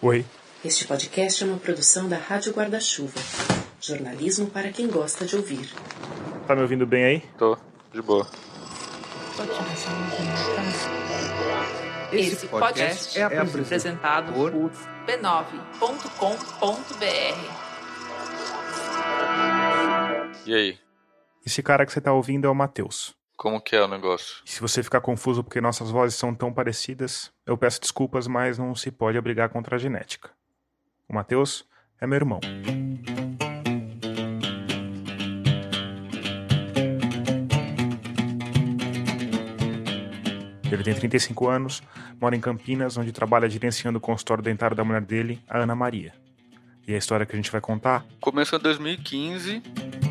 [0.00, 0.24] Oi.
[0.64, 3.18] Este podcast é uma produção da Rádio Guarda-Chuva.
[3.80, 5.68] Jornalismo para quem gosta de ouvir.
[6.46, 7.20] Tá me ouvindo bem aí?
[7.36, 7.58] Tô,
[7.92, 8.24] de boa.
[12.12, 15.66] Esse podcast é apresentado por b9.com.br.
[20.46, 20.78] E aí?
[21.44, 23.17] Esse cara que você tá ouvindo é o Matheus.
[23.38, 24.42] Como que é o negócio?
[24.44, 28.74] Se você ficar confuso porque nossas vozes são tão parecidas, eu peço desculpas, mas não
[28.74, 30.30] se pode obrigar contra a genética.
[31.08, 31.64] O Matheus
[32.00, 32.40] é meu irmão.
[40.72, 41.80] Ele tem 35 anos,
[42.20, 46.12] mora em Campinas, onde trabalha gerenciando o consultório dentário da mulher dele, a Ana Maria.
[46.88, 50.07] E a história que a gente vai contar Começou em 2015.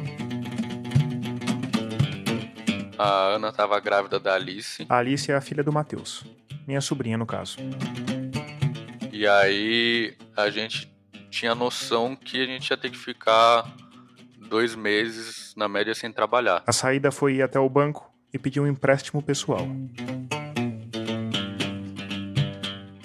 [2.98, 4.86] A Ana tava grávida da Alice.
[4.90, 6.26] A Alice é a filha do Matheus,
[6.66, 7.58] minha sobrinha no caso.
[9.12, 10.92] E aí a gente
[11.30, 13.72] tinha noção que a gente ia ter que ficar
[14.50, 16.64] dois meses, na média, sem trabalhar.
[16.66, 19.68] A saída foi ir até o banco e pedir um empréstimo pessoal.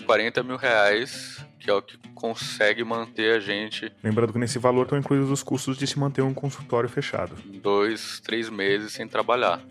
[0.06, 4.82] 40 mil reais, que é o que consegue manter a gente Lembrando que nesse valor
[4.82, 7.36] estão incluídos os custos de se manter um consultório fechado.
[7.60, 9.62] dois, três meses sem trabalhar.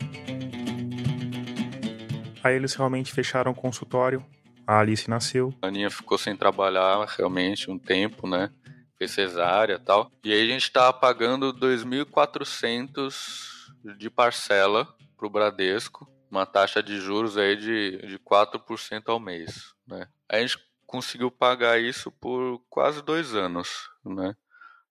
[2.42, 4.26] Aí eles realmente fecharam o consultório,
[4.66, 8.50] a Alice nasceu, A Aninha ficou sem trabalhar realmente um tempo, né?
[8.98, 10.10] Fez cesárea e tal.
[10.24, 17.38] E aí a gente tava pagando 2.400 de parcela pro Bradesco, uma taxa de juros
[17.38, 20.08] aí de, de 4% ao mês, né?
[20.30, 20.58] Aí a gente
[20.92, 24.36] conseguiu pagar isso por quase dois anos, né?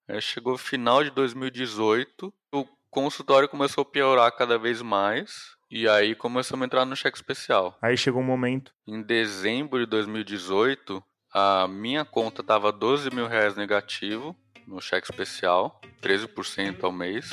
[0.09, 6.15] Aí chegou final de 2018, o consultório começou a piorar cada vez mais, e aí
[6.15, 7.79] começamos a entrar no cheque especial.
[7.83, 13.55] aí chegou um momento, Em dezembro de 2018, a minha conta tava 12 mil reais
[13.55, 14.35] negativo
[14.67, 17.31] no cheque especial, 13% ao mês.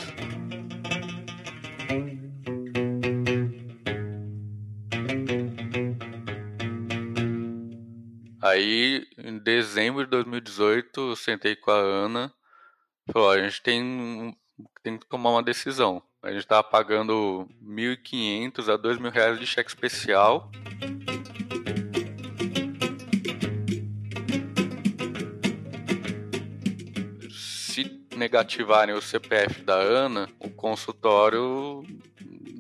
[8.47, 12.33] Aí, em dezembro de 2018, eu sentei com a Ana
[13.08, 14.37] e falou, "Ó, a gente tem,
[14.81, 16.02] tem que tomar uma decisão.
[16.23, 20.49] A gente tava pagando 1.500 a 2 mil reais de cheque especial
[27.29, 31.83] se negativarem o CPF da Ana, o consultório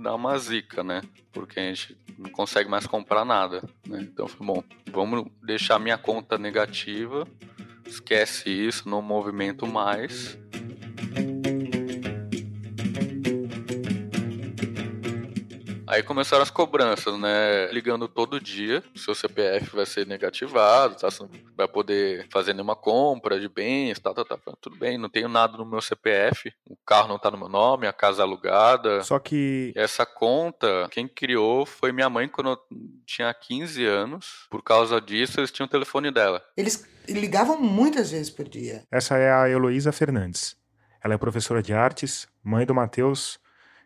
[0.01, 1.01] dá uma zica, né?
[1.31, 3.99] Porque a gente não consegue mais comprar nada, né?
[4.01, 7.27] Então, bom, vamos deixar minha conta negativa,
[7.85, 10.37] esquece isso, não movimento mais.
[15.97, 17.71] Aí começaram as cobranças, né?
[17.71, 21.09] Ligando todo dia, seu CPF vai ser negativado, tá?
[21.09, 24.37] Você não vai poder fazer nenhuma compra de bens, tá, tá, tá.
[24.61, 27.87] Tudo bem, não tenho nada no meu CPF, o carro não tá no meu nome,
[27.87, 29.01] a casa é alugada.
[29.01, 32.59] só que Essa conta, quem criou foi minha mãe quando eu
[33.03, 34.45] tinha 15 anos.
[34.51, 36.43] Por causa disso, eles tinham o telefone dela.
[36.55, 38.83] Eles ligavam muitas vezes por dia.
[38.91, 40.55] essa é a Heloísa Fernandes.
[41.03, 43.39] Ela é professora de artes, mãe do Matheus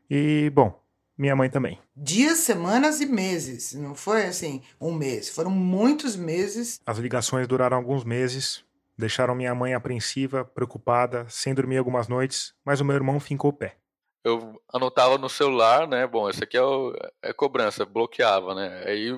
[0.09, 0.80] e, bom,
[1.21, 1.79] minha mãe também.
[1.95, 3.75] Dias, semanas e meses.
[3.75, 5.29] Não foi assim, um mês.
[5.29, 6.81] Foram muitos meses.
[6.83, 8.65] As ligações duraram alguns meses,
[8.97, 13.53] deixaram minha mãe apreensiva, preocupada, sem dormir algumas noites, mas o meu irmão fincou o
[13.53, 13.75] pé.
[14.23, 16.07] Eu anotava no celular, né?
[16.07, 18.83] Bom, esse aqui é, o, é cobrança, bloqueava, né?
[18.87, 19.15] Aí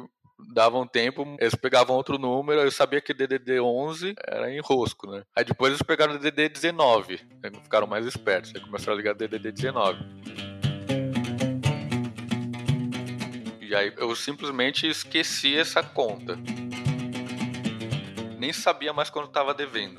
[0.53, 5.23] dava um tempo, eles pegavam outro número, eu sabia que DDD 11 era enrosco, né?
[5.33, 9.53] Aí depois eles pegaram DDD 19, aí ficaram mais espertos, aí começaram a ligar DDD
[9.53, 10.42] 19.
[13.73, 16.37] E aí eu simplesmente esqueci essa conta.
[18.37, 19.97] Nem sabia mais quando estava devendo.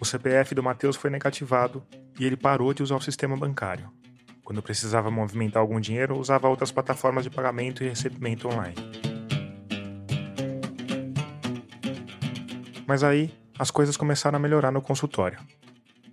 [0.00, 1.84] O CPF do Matheus foi negativado
[2.16, 3.90] e ele parou de usar o sistema bancário.
[4.44, 8.76] Quando precisava movimentar algum dinheiro, usava outras plataformas de pagamento e recebimento online.
[12.86, 15.40] Mas aí, as coisas começaram a melhorar no consultório.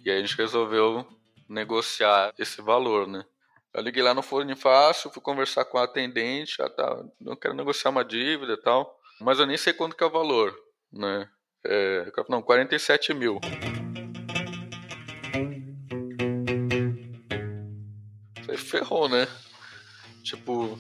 [0.04, 1.06] E aí a gente resolveu
[1.48, 3.26] negociar esse valor, né?
[3.74, 7.56] Eu liguei lá no Fone Fácil, fui conversar com a atendente, ela tá, não quero
[7.56, 10.56] negociar uma dívida e tal, mas eu nem sei quanto que é o valor,
[10.92, 11.28] né?
[11.66, 13.40] É, não, 47 mil.
[18.46, 19.28] Falei, ferrou, né?
[20.24, 20.78] Tipo.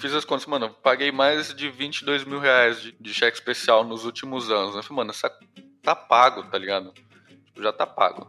[0.00, 4.04] Fiz as contas, mano, paguei mais de 22 mil reais de, de cheque especial nos
[4.04, 4.74] últimos anos.
[4.74, 5.30] Eu falei, mano, essa
[5.84, 6.92] tá pago, tá ligado?
[7.44, 8.28] Tipo, já tá pago.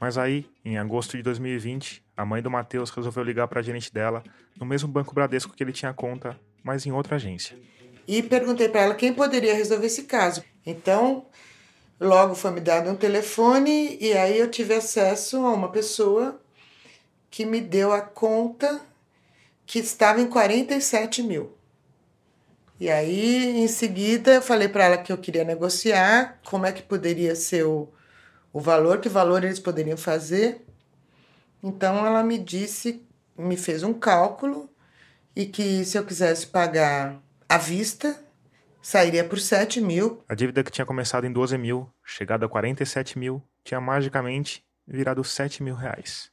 [0.00, 3.92] Mas aí, em agosto de 2020, a mãe do Matheus resolveu ligar para a gerente
[3.92, 4.24] dela,
[4.58, 7.56] no mesmo banco Bradesco que ele tinha conta, mas em outra agência.
[8.08, 10.42] E perguntei para ela quem poderia resolver esse caso.
[10.64, 11.26] Então,
[12.00, 16.40] logo foi me dado um telefone e aí eu tive acesso a uma pessoa
[17.30, 18.80] que me deu a conta
[19.66, 21.55] que estava em 47 mil.
[22.78, 26.82] E aí, em seguida, eu falei para ela que eu queria negociar, como é que
[26.82, 27.88] poderia ser o,
[28.52, 30.64] o valor, que valor eles poderiam fazer.
[31.62, 33.02] Então, ela me disse,
[33.36, 34.70] me fez um cálculo
[35.34, 37.18] e que se eu quisesse pagar
[37.48, 38.22] à vista,
[38.82, 40.22] sairia por 7 mil.
[40.28, 45.24] A dívida que tinha começado em 12 mil, chegado a 47 mil, tinha magicamente virado
[45.24, 46.30] 7 mil reais.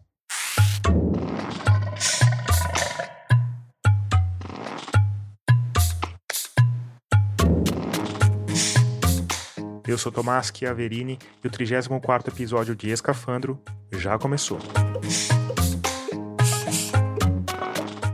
[9.94, 13.62] Eu sou Tomás Chiaverini e o 34º episódio de Escafandro
[13.92, 14.57] já começou.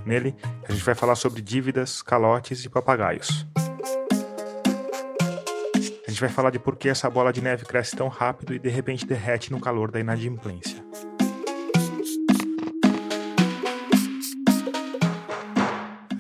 [0.06, 0.36] Nele,
[0.68, 3.48] a gente vai falar sobre dívidas, calotes e papagaios.
[6.06, 8.60] A gente vai falar de por que essa bola de neve cresce tão rápido e
[8.60, 10.84] de repente derrete no calor da inadimplência.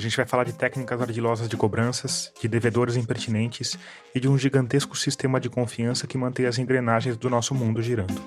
[0.09, 3.77] Gente vai falar de técnicas ardilosas de cobranças, de devedores impertinentes
[4.13, 8.19] e de um gigantesco sistema de confiança que mantém as engrenagens do nosso mundo girando.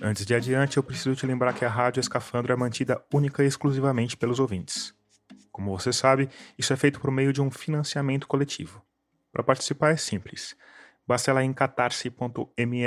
[0.00, 3.46] Antes de adiante, eu preciso te lembrar que a Rádio Escafandro é mantida única e
[3.46, 4.94] exclusivamente pelos ouvintes.
[5.52, 8.82] Como você sabe, isso é feito por meio de um financiamento coletivo.
[9.30, 10.56] Para participar é simples.
[11.06, 12.82] Basta lá em catarse.me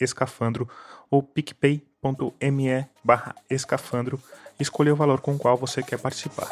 [0.00, 0.68] escafandro
[1.10, 1.22] ou
[2.00, 4.20] picpay.me barra escafandro
[4.58, 6.48] e escolher o valor com o qual você quer participar.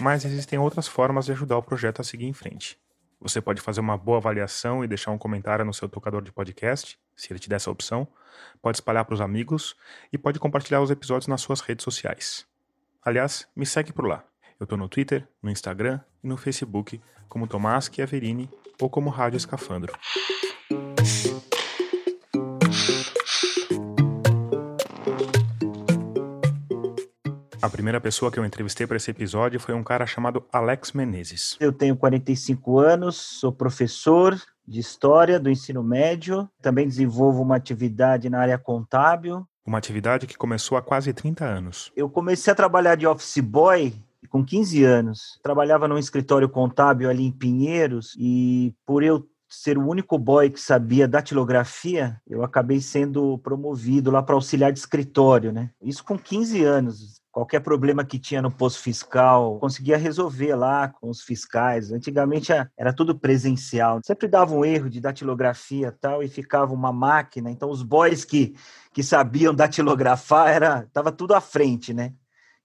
[0.00, 2.78] Mas existem outras formas de ajudar o projeto a seguir em frente.
[3.20, 6.98] Você pode fazer uma boa avaliação e deixar um comentário no seu tocador de podcast,
[7.16, 8.06] se ele te der essa opção.
[8.62, 9.74] Pode espalhar para os amigos
[10.12, 12.46] e pode compartilhar os episódios nas suas redes sociais.
[13.04, 14.24] Aliás, me segue por lá.
[14.60, 18.48] Eu estou no Twitter, no Instagram e no Facebook como Tomás Chiaverini
[18.80, 19.92] ou como Rádio Escafandro.
[27.60, 31.56] A primeira pessoa que eu entrevistei para esse episódio foi um cara chamado Alex Menezes.
[31.58, 38.30] Eu tenho 45 anos, sou professor de História do ensino médio, também desenvolvo uma atividade
[38.30, 39.44] na área contábil.
[39.66, 41.90] Uma atividade que começou há quase 30 anos.
[41.96, 43.92] Eu comecei a trabalhar de office boy
[44.28, 45.40] com 15 anos.
[45.42, 50.60] Trabalhava num escritório contábil ali em Pinheiros e por eu ser o único boy que
[50.60, 55.70] sabia datilografia, eu acabei sendo promovido lá para auxiliar de escritório, né?
[55.82, 57.22] Isso com 15 anos.
[57.38, 61.92] Qualquer problema que tinha no posto fiscal, conseguia resolver lá com os fiscais.
[61.92, 64.00] Antigamente era tudo presencial.
[64.02, 67.48] Sempre dava um erro de datilografia tal e ficava uma máquina.
[67.48, 68.56] Então os boys que,
[68.92, 72.12] que sabiam datilografar era tava tudo à frente, né?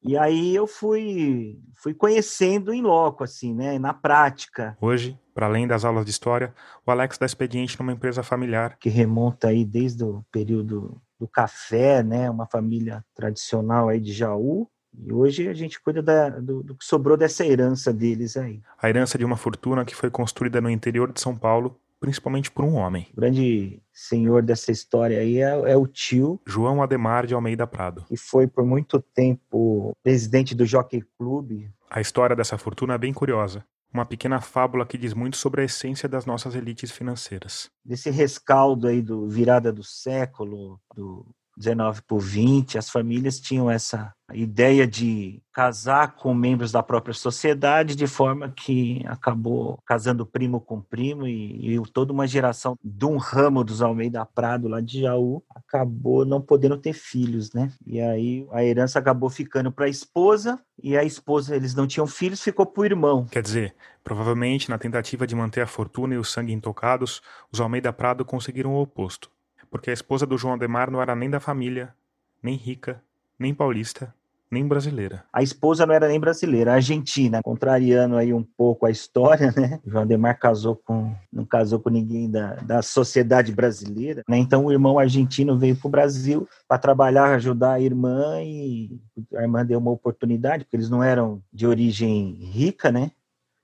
[0.01, 4.75] E aí eu fui fui conhecendo em loco assim, né, na prática.
[4.81, 6.51] Hoje, para além das aulas de história,
[6.83, 12.03] o Alex dá expediente numa empresa familiar que remonta aí desde o período do café,
[12.03, 14.67] né, uma família tradicional aí de Jaú.
[14.93, 18.61] E hoje a gente cuida da, do, do que sobrou dessa herança deles aí.
[18.77, 22.65] A herança de uma fortuna que foi construída no interior de São Paulo principalmente por
[22.65, 23.07] um homem.
[23.13, 28.03] O grande senhor dessa história aí é, é, o tio João Ademar de Almeida Prado,
[28.09, 31.69] que foi por muito tempo presidente do Jockey Club.
[31.89, 33.63] A história dessa fortuna é bem curiosa.
[33.93, 37.69] Uma pequena fábula que diz muito sobre a essência das nossas elites financeiras.
[37.85, 41.23] Desse rescaldo aí do virada do século, do
[41.57, 47.95] 19 por 20, as famílias tinham essa ideia de casar com membros da própria sociedade,
[47.95, 53.17] de forma que acabou casando primo com primo e, e toda uma geração de um
[53.17, 57.71] ramo dos Almeida Prado, lá de Jaú, acabou não podendo ter filhos, né?
[57.85, 62.07] E aí a herança acabou ficando para a esposa e a esposa, eles não tinham
[62.07, 63.25] filhos, ficou para o irmão.
[63.25, 67.93] Quer dizer, provavelmente na tentativa de manter a fortuna e o sangue intocados, os Almeida
[67.93, 69.29] Prado conseguiram o oposto
[69.73, 71.95] porque a esposa do João Ademar não era nem da família,
[72.43, 73.01] nem rica,
[73.39, 74.13] nem paulista,
[74.51, 75.25] nem brasileira.
[75.33, 79.79] A esposa não era nem brasileira, argentina, contrariando aí um pouco a história, né?
[79.83, 84.37] O João Ademar casou com, não casou com ninguém da, da sociedade brasileira, né?
[84.37, 89.01] Então o irmão argentino veio para o Brasil para trabalhar, ajudar a irmã e
[89.35, 93.09] a irmã deu uma oportunidade, porque eles não eram de origem rica, né?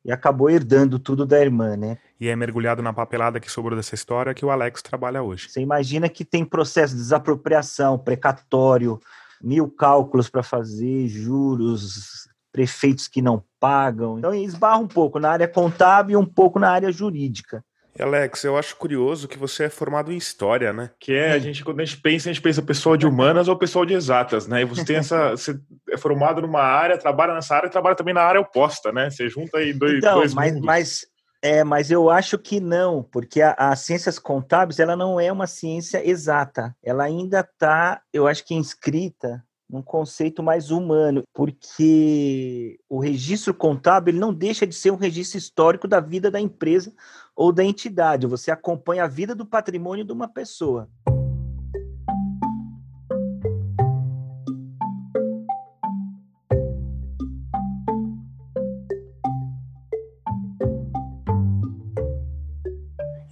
[0.09, 1.99] E acabou herdando tudo da irmã, né?
[2.19, 5.47] E é mergulhado na papelada que sobrou dessa história que o Alex trabalha hoje.
[5.47, 8.99] Você imagina que tem processo de desapropriação, precatório,
[9.39, 14.17] mil cálculos para fazer, juros, prefeitos que não pagam.
[14.17, 17.63] Então esbarra um pouco na área contábil e um pouco na área jurídica.
[17.97, 20.89] Alex, eu acho curioso que você é formado em história, né?
[20.99, 23.57] Que é, a gente, quando a gente pensa, a gente pensa pessoal de humanas ou
[23.57, 24.61] pessoal de exatas, né?
[24.61, 25.31] E você tem essa.
[25.39, 29.09] Você é formado numa área, trabalha nessa área e trabalha também na área oposta, né?
[29.09, 30.65] Você junta aí dois, então, dois mas, mundos.
[30.65, 31.05] mas
[31.41, 36.05] é, mas eu acho que não, porque as ciências contábeis ela não é uma ciência
[36.07, 36.75] exata.
[36.83, 44.13] Ela ainda está, eu acho que inscrita num conceito mais humano, porque o registro contábil
[44.13, 46.91] não deixa de ser um registro histórico da vida da empresa
[47.35, 48.25] ou da entidade.
[48.25, 50.89] Você acompanha a vida do patrimônio de uma pessoa.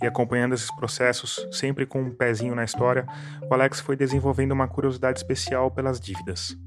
[0.08, 3.06] E acompanhando esses processos, sempre com um pezinho na história,
[3.52, 6.58] o Alex foi desenvolvendo uma curiosidade especial pelas dívidas.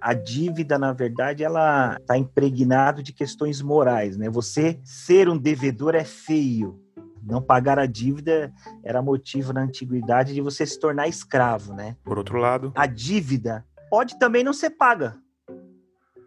[0.00, 4.28] a dívida, na verdade, ela está impregnado de questões morais, né?
[4.28, 6.80] Você ser um devedor é feio.
[7.22, 11.96] Não pagar a dívida era motivo na antiguidade de você se tornar escravo, né?
[12.02, 15.16] Por outro lado, A dívida pode também não ser paga.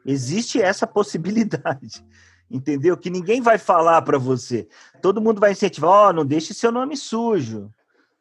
[0.05, 2.05] Existe essa possibilidade.
[2.50, 2.95] Entendeu?
[2.95, 4.67] Que ninguém vai falar para você.
[5.01, 7.72] Todo mundo vai incentivar, ó, oh, não deixe seu nome sujo.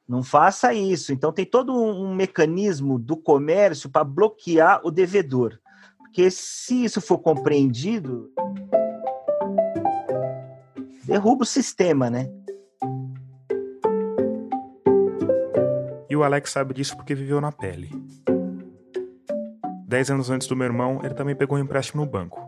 [0.09, 1.13] Não faça isso.
[1.13, 5.59] Então tem todo um mecanismo do comércio para bloquear o devedor.
[5.99, 8.31] Porque se isso for compreendido,
[11.05, 12.31] derruba o sistema, né?
[16.09, 17.91] E o Alex sabe disso porque viveu na pele.
[19.93, 22.41] Dez anos antes do meu irmão, ele também pegou um empréstimo no banco.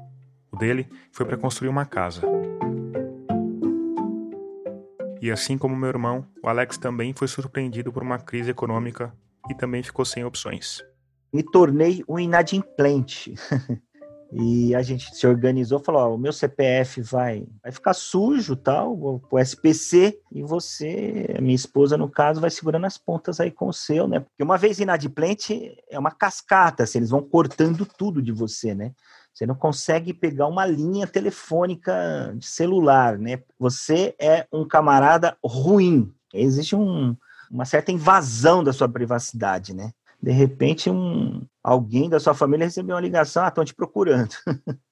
[0.50, 2.22] O dele foi para construir uma casa.
[5.20, 9.12] E assim como meu irmão, o Alex também foi surpreendido por uma crise econômica
[9.50, 10.82] e também ficou sem opções.
[11.30, 13.34] Me tornei um inadimplente.
[14.32, 19.22] e a gente se organizou, falou: ó, o meu CPF vai, vai ficar sujo, tal,
[19.30, 23.72] o SPC, e você, minha esposa no caso, vai segurando as pontas aí com o
[23.72, 24.20] seu, né?
[24.20, 28.92] Porque uma vez inadimplente é uma cascata, assim, eles vão cortando tudo de você, né?
[29.32, 33.42] Você não consegue pegar uma linha telefônica de celular, né?
[33.58, 36.12] Você é um camarada ruim.
[36.32, 37.16] Existe um,
[37.50, 39.92] uma certa invasão da sua privacidade, né?
[40.24, 44.34] De repente, um, alguém da sua família recebeu uma ligação, ah, estão te procurando.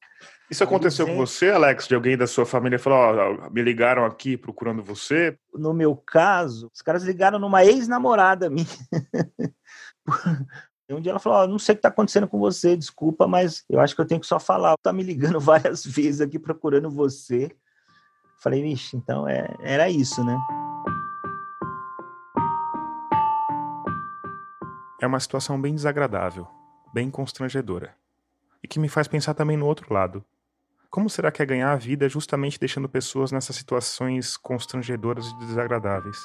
[0.50, 1.88] Isso aconteceu com você, Alex?
[1.88, 5.38] De alguém da sua família falou, ó, oh, me ligaram aqui procurando você?
[5.54, 8.66] No meu caso, os caras ligaram numa ex-namorada minha.
[10.90, 13.64] Um dia ela falou: oh, não sei o que está acontecendo com você, desculpa, mas
[13.70, 14.74] eu acho que eu tenho que só falar.
[14.82, 17.50] Tá me ligando várias vezes aqui procurando você.
[18.42, 20.36] Falei, vixe, então é, era isso, né?
[25.02, 26.46] É uma situação bem desagradável,
[26.94, 27.92] bem constrangedora.
[28.62, 30.24] E que me faz pensar também no outro lado.
[30.88, 36.16] Como será que é ganhar a vida justamente deixando pessoas nessas situações constrangedoras e desagradáveis?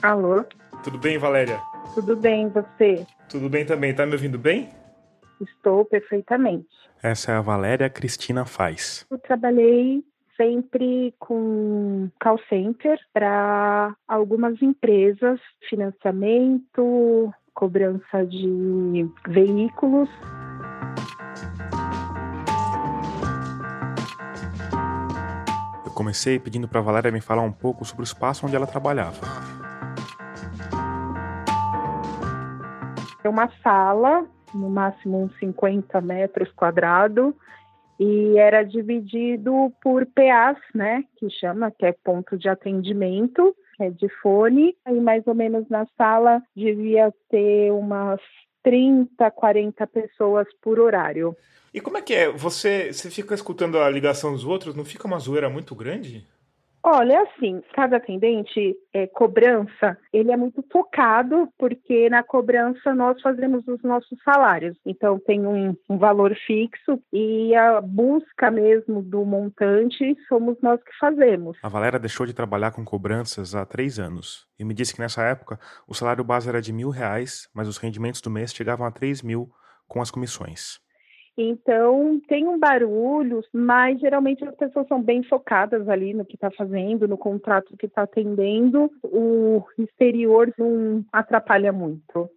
[0.00, 0.44] Alô?
[0.84, 1.60] Tudo bem, Valéria?
[1.92, 3.04] Tudo bem, você?
[3.28, 3.92] Tudo bem também.
[3.92, 4.79] Tá me ouvindo bem?
[5.40, 6.68] Estou perfeitamente.
[7.02, 9.06] Essa é a Valéria Cristina Faz.
[9.10, 10.04] Eu trabalhei
[10.36, 20.08] sempre com call center para algumas empresas, financiamento, cobrança de veículos.
[25.84, 28.66] Eu comecei pedindo para a Valéria me falar um pouco sobre o espaço onde ela
[28.66, 29.20] trabalhava.
[33.22, 37.34] É uma sala, no máximo uns 50 metros quadrados,
[37.98, 44.08] e era dividido por PAs, né, que chama, que é ponto de atendimento, é de
[44.22, 48.20] fone, e mais ou menos na sala devia ter umas
[48.62, 51.36] 30, 40 pessoas por horário.
[51.72, 52.30] E como é que é?
[52.30, 56.26] Você, você fica escutando a ligação dos outros, não fica uma zoeira muito grande?
[56.82, 63.66] Olha, assim, cada atendente, é, cobrança, ele é muito focado, porque na cobrança nós fazemos
[63.68, 64.76] os nossos salários.
[64.86, 70.92] Então, tem um, um, valor fixo e a busca mesmo do montante somos nós que
[70.98, 71.58] fazemos.
[71.62, 75.22] A Valéria deixou de trabalhar com cobranças há três anos e me disse que nessa
[75.22, 78.90] época o salário base era de mil reais, mas os rendimentos do mês chegavam a
[78.90, 79.50] três mil
[79.86, 80.80] com as comissões.
[81.42, 86.50] Então, tem um barulho, mas geralmente as pessoas são bem focadas ali no que está
[86.50, 88.90] fazendo, no contrato que está atendendo.
[89.02, 92.28] O exterior não atrapalha muito.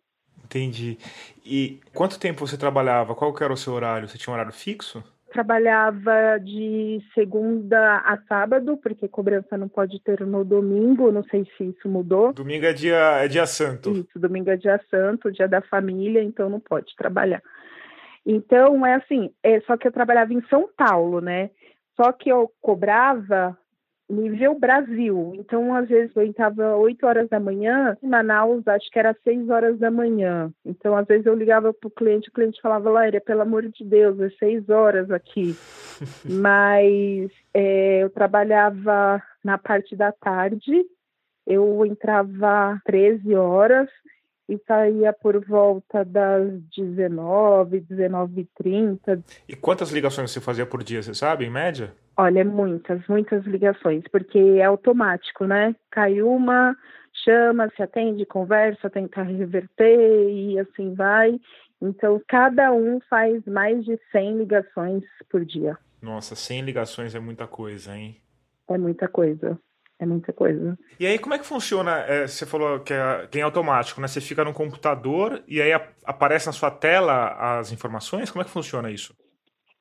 [0.46, 0.98] Entendi.
[1.46, 3.14] E quanto tempo você trabalhava?
[3.14, 4.08] Qual era o seu horário?
[4.08, 5.04] Você tinha um horário fixo?
[5.34, 11.64] trabalhava de segunda a sábado, porque cobrança não pode ter no domingo, não sei se
[11.64, 12.32] isso mudou.
[12.32, 13.90] Domingo é dia, é dia santo.
[13.92, 17.42] Isso, domingo é dia santo, dia da família, então não pode trabalhar.
[18.26, 21.50] Então, é assim, é, só que eu trabalhava em São Paulo, né?
[21.96, 23.58] Só que eu cobrava
[24.10, 25.34] nível Brasil.
[25.36, 29.50] Então, às vezes, eu entrava 8 horas da manhã, em Manaus, acho que era 6
[29.50, 30.52] horas da manhã.
[30.66, 33.84] Então, às vezes, eu ligava para o cliente, o cliente falava, Laíra, pelo amor de
[33.84, 35.56] Deus, é 6 horas aqui.
[36.24, 40.86] Mas é, eu trabalhava na parte da tarde,
[41.46, 43.90] eu entrava 13 horas,
[44.48, 51.02] e saía por volta das 19, 19 30 E quantas ligações você fazia por dia,
[51.02, 51.94] você sabe, em média?
[52.16, 55.76] Olha, muitas, muitas ligações, porque é automático, né?
[55.90, 56.76] Cai uma,
[57.24, 61.40] chama, se atende, conversa, tenta reverter e assim vai.
[61.82, 65.78] Então, cada um faz mais de 100 ligações por dia.
[66.02, 68.18] Nossa, 100 ligações é muita coisa, hein?
[68.70, 69.60] É muita coisa.
[70.00, 70.78] É muita coisa.
[71.00, 72.00] E aí, como é que funciona?
[72.00, 74.08] É, você falou que é, tem automático, né?
[74.08, 78.30] Você fica no computador e aí a, aparece na sua tela as informações?
[78.30, 79.16] Como é que funciona isso?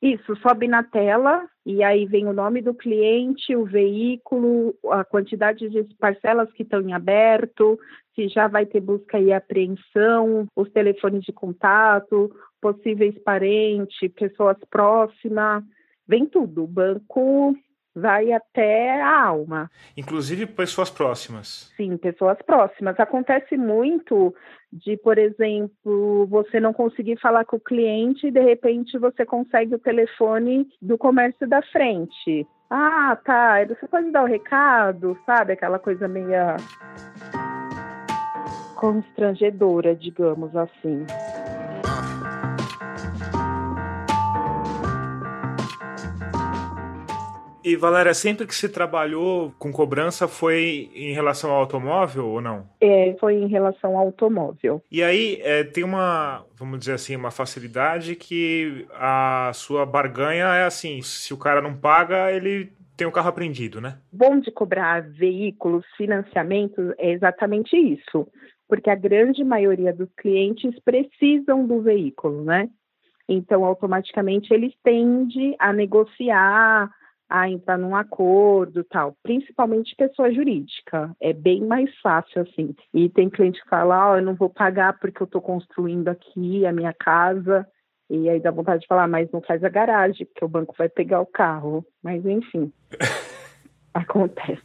[0.00, 5.68] Isso, sobe na tela e aí vem o nome do cliente, o veículo, a quantidade
[5.68, 7.78] de parcelas que estão em aberto,
[8.14, 15.62] se já vai ter busca e apreensão, os telefones de contato, possíveis parentes, pessoas próximas,
[16.06, 16.64] vem tudo.
[16.64, 17.56] O banco
[17.94, 19.70] vai até a alma.
[19.96, 21.72] Inclusive pessoas próximas.
[21.76, 22.98] Sim, pessoas próximas.
[22.98, 24.34] Acontece muito
[24.72, 29.74] de, por exemplo, você não conseguir falar com o cliente e de repente você consegue
[29.74, 32.46] o telefone do comércio da frente.
[32.70, 33.64] Ah, tá.
[33.66, 35.52] Você pode dar o recado, sabe?
[35.52, 36.30] Aquela coisa meio
[38.82, 41.06] constrangedora, digamos assim.
[47.64, 52.68] E Valéria, sempre que você trabalhou com cobrança foi em relação ao automóvel ou não?
[52.80, 54.82] É, foi em relação ao automóvel.
[54.90, 60.64] E aí é, tem uma, vamos dizer assim, uma facilidade que a sua barganha é
[60.64, 63.98] assim: se o cara não paga, ele tem o carro apreendido, né?
[64.12, 68.26] Bom de cobrar veículos, financiamentos, é exatamente isso.
[68.68, 72.68] Porque a grande maioria dos clientes precisam do veículo, né?
[73.28, 76.90] Então, automaticamente, eles tendem a negociar
[77.32, 82.74] a entrar num acordo tal, principalmente pessoa jurídica, é bem mais fácil assim.
[82.92, 86.08] E tem cliente que fala, ó, oh, eu não vou pagar porque eu estou construindo
[86.08, 87.66] aqui a minha casa,
[88.10, 90.88] e aí dá vontade de falar, mas não faz a garagem, porque o banco vai
[90.88, 91.82] pegar o carro.
[92.02, 92.70] Mas enfim.
[93.94, 94.62] acontece.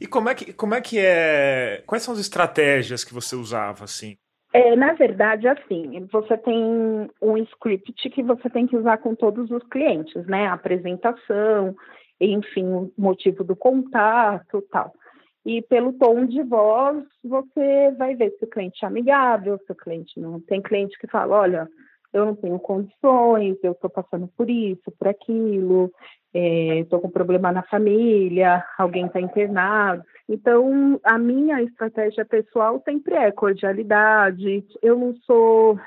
[0.00, 1.82] E como é que como é que é?
[1.86, 4.16] Quais são as estratégias que você usava assim?
[4.52, 9.50] É, na verdade, assim, você tem um script que você tem que usar com todos
[9.50, 10.46] os clientes, né?
[10.46, 11.76] A apresentação,
[12.20, 14.92] enfim, o motivo do contato tal.
[15.44, 19.76] E pelo tom de voz, você vai ver se o cliente é amigável, se o
[19.76, 20.40] cliente não.
[20.40, 21.68] Tem cliente que fala: olha,
[22.12, 25.92] eu não tenho condições, eu estou passando por isso, por aquilo,
[26.34, 30.02] estou é, com problema na família, alguém está internado.
[30.28, 35.78] Então, a minha estratégia pessoal sempre é cordialidade, eu não sou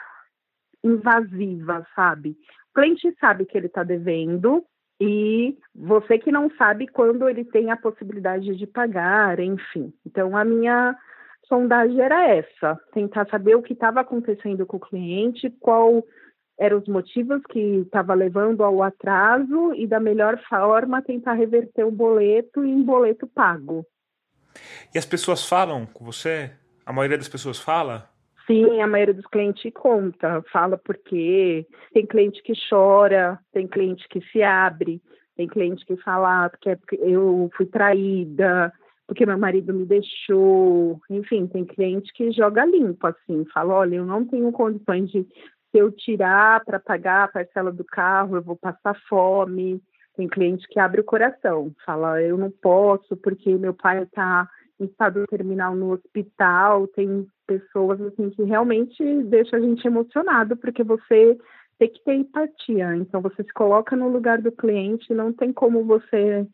[0.83, 2.37] invasiva, sabe?
[2.69, 4.63] O cliente sabe que ele está devendo,
[4.99, 9.93] e você que não sabe quando ele tem a possibilidade de pagar, enfim.
[10.05, 10.95] Então, a minha
[11.47, 16.03] sondagem era essa: tentar saber o que estava acontecendo com o cliente, qual
[16.59, 21.91] eram os motivos que estava levando ao atraso e, da melhor forma, tentar reverter o
[21.91, 23.85] boleto em boleto pago.
[24.93, 26.51] E as pessoas falam com você?
[26.85, 28.09] A maioria das pessoas fala?
[28.49, 34.19] Sim, a maioria dos clientes conta, fala porque tem cliente que chora, tem cliente que
[34.31, 34.99] se abre,
[35.35, 38.73] tem cliente que fala ah, porque eu fui traída,
[39.05, 44.05] porque meu marido me deixou, enfim, tem cliente que joga limpo assim, fala, olha, eu
[44.05, 45.21] não tenho condições de
[45.71, 49.79] se eu tirar para pagar a parcela do carro, eu vou passar fome.
[50.15, 54.85] Tem cliente que abre o coração, fala, eu não posso porque meu pai está em
[54.85, 61.35] estado terminal no hospital, tem pessoas assim que realmente deixa a gente emocionado, porque você
[61.79, 62.95] tem que ter empatia.
[62.95, 66.47] Então você se coloca no lugar do cliente, não tem como você,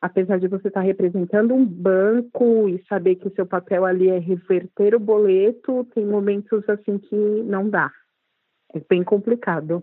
[0.00, 4.18] apesar de você estar representando um banco e saber que o seu papel ali é
[4.18, 7.90] reverter o boleto, tem momentos assim que não dá.
[8.72, 9.82] É bem complicado.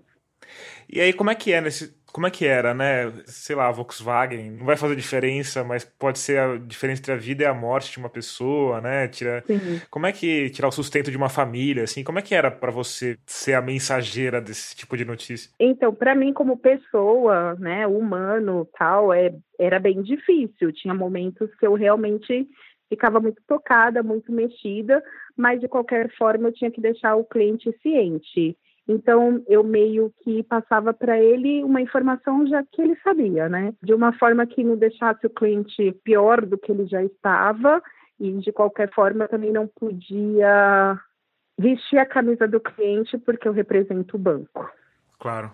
[0.89, 1.97] E aí, como é que é nesse.
[2.11, 3.11] Como é que era, né?
[3.25, 7.43] Sei lá, Volkswagen, não vai fazer diferença, mas pode ser a diferença entre a vida
[7.43, 9.07] e a morte de uma pessoa, né?
[9.07, 9.43] Tira...
[9.91, 12.03] Como é que tirar o sustento de uma família, assim?
[12.03, 15.51] Como é que era para você ser a mensageira desse tipo de notícia?
[15.59, 20.71] Então, para mim como pessoa, né, humano, tal, é era bem difícil.
[20.73, 22.47] Tinha momentos que eu realmente
[22.89, 25.03] ficava muito tocada, muito mexida,
[25.37, 28.57] mas de qualquer forma eu tinha que deixar o cliente ciente.
[28.91, 33.71] Então, eu meio que passava para ele uma informação já que ele sabia, né?
[33.83, 37.83] De uma forma que não deixasse o cliente pior do que ele já estava
[38.19, 40.99] e, de qualquer forma, também não podia
[41.55, 44.67] vestir a camisa do cliente porque eu represento o banco.
[45.19, 45.51] Claro.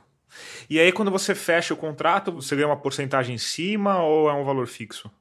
[0.69, 4.33] E aí, quando você fecha o contrato, você ganha uma porcentagem em cima ou é
[4.33, 5.11] um valor fixo?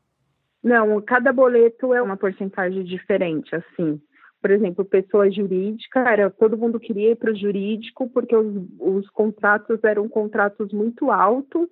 [0.63, 4.01] Não, cada boleto é uma porcentagem diferente, assim
[4.45, 9.09] por exemplo, pessoa jurídica, era, todo mundo queria ir para o jurídico porque os, os
[9.09, 11.67] contratos eram contratos muito altos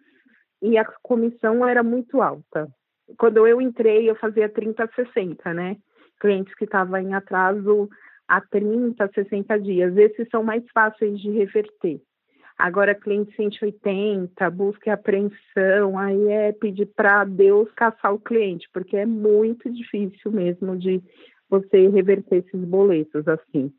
[0.62, 2.66] e a comissão era muito alta.
[3.18, 5.76] Quando eu entrei, eu fazia 30 a 60, né?
[6.18, 7.90] Clientes que estavam em atraso
[8.26, 9.94] há 30, 60 dias.
[9.94, 12.00] Esses são mais fáceis de reverter.
[12.56, 18.96] Agora, cliente 180, busca e apreensão, aí é pedir para Deus caçar o cliente, porque
[18.96, 21.02] é muito difícil mesmo de
[21.53, 23.71] você reverter esses boletos, assim.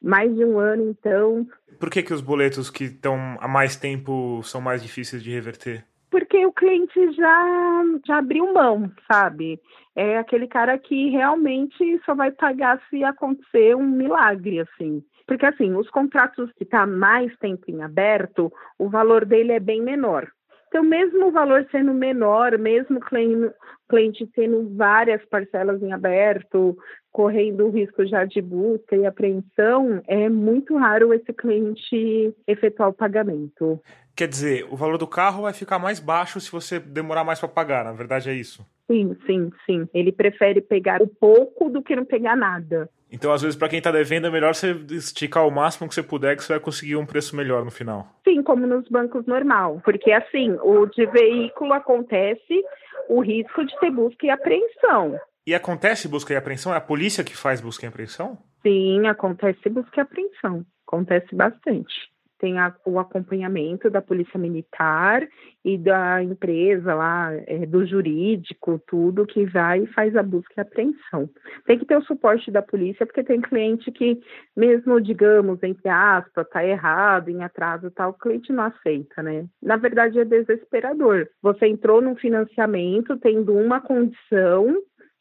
[0.00, 1.46] Mais de um ano, então.
[1.78, 5.84] Por que, que os boletos que estão há mais tempo são mais difíceis de reverter?
[6.10, 9.60] Porque o cliente já, já abriu mão, sabe?
[9.94, 15.02] É aquele cara que realmente só vai pagar se acontecer um milagre, assim.
[15.26, 19.60] Porque, assim, os contratos que estão tá mais tempo em aberto, o valor dele é
[19.60, 20.30] bem menor.
[20.68, 23.54] Então, mesmo o valor sendo menor, mesmo o cliente,
[23.88, 26.76] cliente tendo várias parcelas em aberto,
[27.10, 32.94] correndo o risco já de busca e apreensão, é muito raro esse cliente efetuar o
[32.94, 33.80] pagamento.
[34.14, 37.48] Quer dizer, o valor do carro vai ficar mais baixo se você demorar mais para
[37.48, 38.66] pagar, na verdade é isso?
[38.90, 39.88] Sim, sim, sim.
[39.94, 42.90] Ele prefere pegar o pouco do que não pegar nada.
[43.10, 46.02] Então, às vezes, para quem está devendo, é melhor você esticar o máximo que você
[46.02, 48.06] puder, que você vai conseguir um preço melhor no final.
[48.26, 49.80] Sim, como nos bancos normal.
[49.84, 52.62] Porque, assim, o de veículo acontece
[53.08, 55.18] o risco de ter busca e apreensão.
[55.46, 56.74] E acontece busca e apreensão?
[56.74, 58.36] É a polícia que faz busca e apreensão?
[58.62, 60.64] Sim, acontece busca e apreensão.
[60.86, 61.94] Acontece bastante
[62.38, 65.26] tem a, o acompanhamento da polícia militar
[65.64, 70.60] e da empresa lá, é, do jurídico, tudo que vai e faz a busca e
[70.60, 71.28] apreensão.
[71.66, 74.20] Tem que ter o suporte da polícia, porque tem cliente que,
[74.56, 79.46] mesmo, digamos, entre aspas, está errado, em atraso tal, o cliente não aceita, né?
[79.62, 81.28] Na verdade, é desesperador.
[81.42, 84.76] Você entrou num financiamento tendo uma condição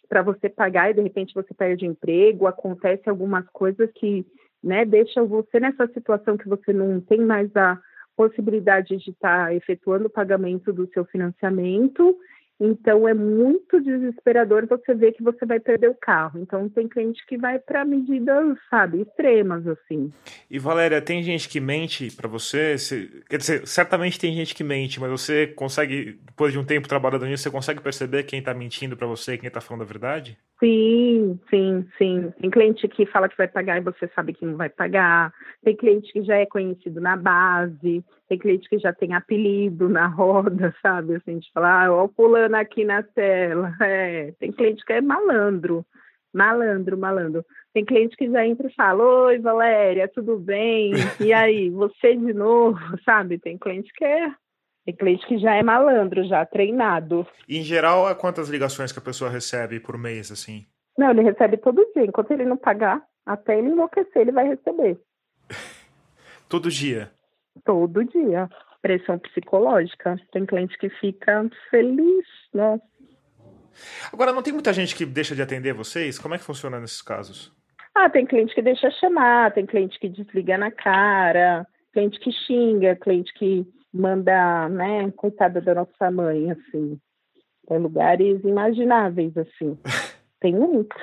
[0.07, 4.25] para você pagar e de repente você perde emprego, acontece algumas coisas que
[4.63, 7.79] né, deixa você nessa situação que você não tem mais a
[8.15, 12.17] possibilidade de estar efetuando o pagamento do seu financiamento
[12.59, 16.39] então é muito desesperador você ver que você vai perder o carro.
[16.39, 20.11] Então tem cliente que vai para medidas, sabe, extremas assim.
[20.49, 22.75] E Valéria, tem gente que mente para você?
[23.29, 27.25] quer dizer, certamente tem gente que mente, mas você consegue, depois de um tempo trabalhando
[27.25, 30.37] nisso, você consegue perceber quem está mentindo para você e quem está falando a verdade?
[30.59, 32.33] Sim, sim, sim.
[32.41, 35.31] Tem cliente que fala que vai pagar e você sabe que não vai pagar.
[35.63, 38.03] Tem cliente que já é conhecido na base.
[38.27, 41.15] Tem cliente que já tem apelido na roda, sabe?
[41.15, 43.73] Assim, de falar, ah, ó, pulando aqui na tela.
[43.81, 45.85] É, tem cliente que é malandro,
[46.33, 47.45] malandro, malandro.
[47.73, 50.91] Tem cliente que já entra e fala, oi, Valéria, tudo bem?
[51.19, 53.37] E aí, você de novo, sabe?
[53.37, 54.31] Tem cliente que é
[54.85, 57.27] tem cliente que já é malandro, já treinado.
[57.45, 60.65] E, em geral, é quantas ligações que a pessoa recebe por mês, assim?
[60.97, 62.05] Não, ele recebe todo dia.
[62.05, 64.97] Enquanto ele não pagar, até ele enlouquecer, ele vai receber.
[66.47, 67.11] todo dia?
[67.63, 68.49] Todo dia.
[68.81, 70.15] Pressão psicológica.
[70.31, 72.79] Tem cliente que fica feliz, né?
[74.11, 76.17] Agora, não tem muita gente que deixa de atender vocês?
[76.17, 77.51] Como é que funciona nesses casos?
[77.93, 82.95] Ah, tem cliente que deixa chamar, tem cliente que desliga na cara, cliente que xinga,
[82.95, 86.99] cliente que manda, né, coitada da nossa mãe, assim.
[87.67, 89.77] Tem lugares imagináveis, assim.
[90.39, 90.95] tem muito.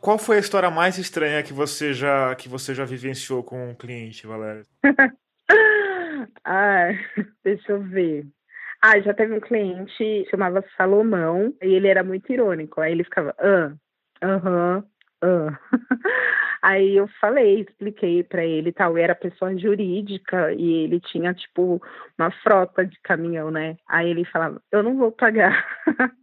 [0.00, 3.74] Qual foi a história mais estranha que você já que você já vivenciou com um
[3.74, 4.64] cliente, Valéria?
[6.44, 6.88] ah,
[7.44, 8.26] deixa eu ver.
[8.82, 12.80] Ah, já teve um cliente chamava Salomão e ele era muito irônico.
[12.80, 13.72] Aí ele ficava, ah,
[14.22, 14.84] aham,
[15.22, 15.58] ah.
[16.62, 21.82] Aí eu falei, expliquei para ele tal, era pessoa jurídica e ele tinha tipo
[22.18, 23.76] uma frota de caminhão, né?
[23.88, 25.66] Aí ele falava, eu não vou pagar.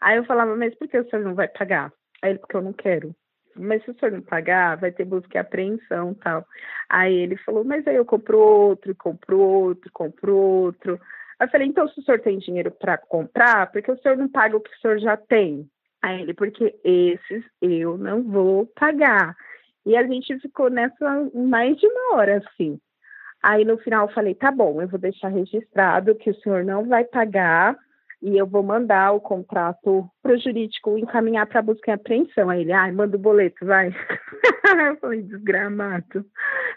[0.00, 1.92] Aí eu falava, mas por que senhor não vai pagar?
[2.22, 3.14] Aí ele, porque eu não quero.
[3.58, 6.46] Mas se o senhor não pagar, vai ter busca e apreensão tal.
[6.88, 11.00] Aí ele falou, mas aí eu compro outro, compro outro, compro outro.
[11.38, 14.28] Aí eu falei, então se o senhor tem dinheiro para comprar, porque o senhor não
[14.28, 15.68] paga o que o senhor já tem?
[16.02, 19.36] Aí ele, porque esses eu não vou pagar.
[19.84, 22.78] E a gente ficou nessa mais de uma hora, assim.
[23.42, 26.86] Aí no final eu falei, tá bom, eu vou deixar registrado que o senhor não
[26.86, 27.76] vai pagar
[28.20, 32.50] e eu vou mandar o contrato para o jurídico encaminhar para busca e apreensão.
[32.50, 33.88] Aí ele, ai, manda o boleto, vai.
[34.90, 36.26] eu falei, desgramado.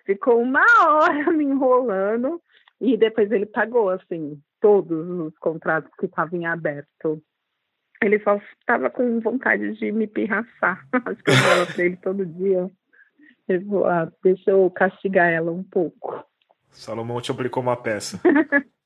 [0.06, 2.42] Ficou uma hora me enrolando
[2.80, 7.22] e depois ele pagou, assim, todos os contratos que estavam em aberto.
[8.04, 10.86] Ele só estava com vontade de me pirraçar.
[11.06, 12.70] Acho que eu falo para ele todo dia.
[13.48, 16.24] Eu vou, ah, deixa eu castigar ela um pouco.
[16.70, 18.20] Salomão te aplicou uma peça.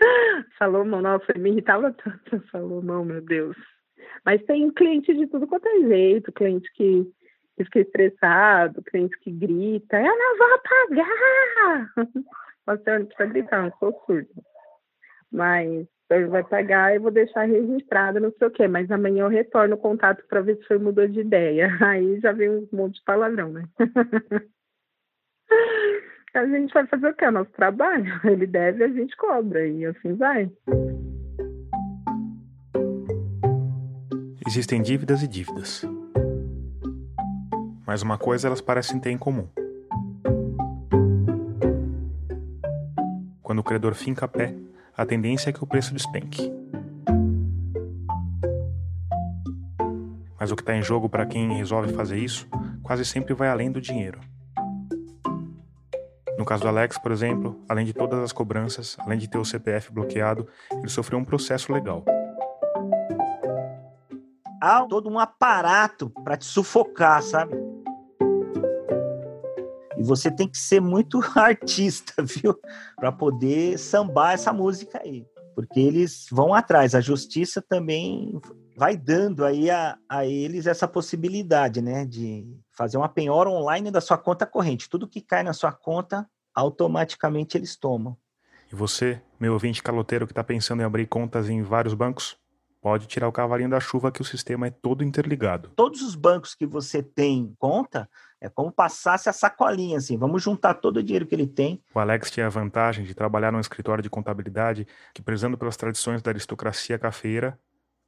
[0.58, 3.56] Salomão, nossa, me irritava tanto Salomão, meu Deus.
[4.24, 7.04] Mas tem cliente de tudo quanto é jeito, cliente que,
[7.56, 11.92] que fica estressado, cliente que grita, eu não vou pagar!
[12.66, 14.28] Você não precisa gritar, eu sou surdo.
[15.32, 19.28] Mas ele vai pagar, eu vou deixar registrado, não sei o quê, mas amanhã eu
[19.28, 21.70] retorno o contato para ver se foi mudou de ideia.
[21.80, 23.64] Aí já vem um monte de palavrão, né?
[26.34, 27.30] A gente vai fazer o quê?
[27.30, 28.20] Nosso trabalho.
[28.24, 30.50] Ele deve, a gente cobra, e assim vai.
[34.46, 35.84] Existem dívidas e dívidas.
[37.86, 39.48] Mas uma coisa elas parecem ter em comum.
[43.42, 44.54] Quando o credor finca a pé,
[44.96, 46.52] a tendência é que o preço despenque.
[50.38, 52.48] Mas o que está em jogo para quem resolve fazer isso
[52.82, 54.20] quase sempre vai além do dinheiro.
[56.40, 59.44] No caso do Alex, por exemplo, além de todas as cobranças, além de ter o
[59.44, 62.02] CPF bloqueado, ele sofreu um processo legal.
[64.58, 67.54] Há todo um aparato para te sufocar, sabe?
[69.98, 72.58] E você tem que ser muito artista, viu?
[72.96, 75.26] Para poder sambar essa música aí.
[75.54, 76.94] Porque eles vão atrás.
[76.94, 78.40] A justiça também
[78.78, 82.06] vai dando aí a, a eles essa possibilidade, né?
[82.06, 82.46] De
[82.80, 84.88] fazer uma penhora online da sua conta corrente.
[84.88, 88.16] Tudo que cai na sua conta, automaticamente eles tomam.
[88.72, 92.38] E você, meu ouvinte caloteiro que está pensando em abrir contas em vários bancos,
[92.80, 95.70] pode tirar o cavalinho da chuva que o sistema é todo interligado.
[95.76, 98.08] Todos os bancos que você tem conta,
[98.40, 101.82] é como passasse a sacolinha, assim, vamos juntar todo o dinheiro que ele tem.
[101.94, 106.22] O Alex tinha a vantagem de trabalhar num escritório de contabilidade que, prezando pelas tradições
[106.22, 107.58] da aristocracia cafeira,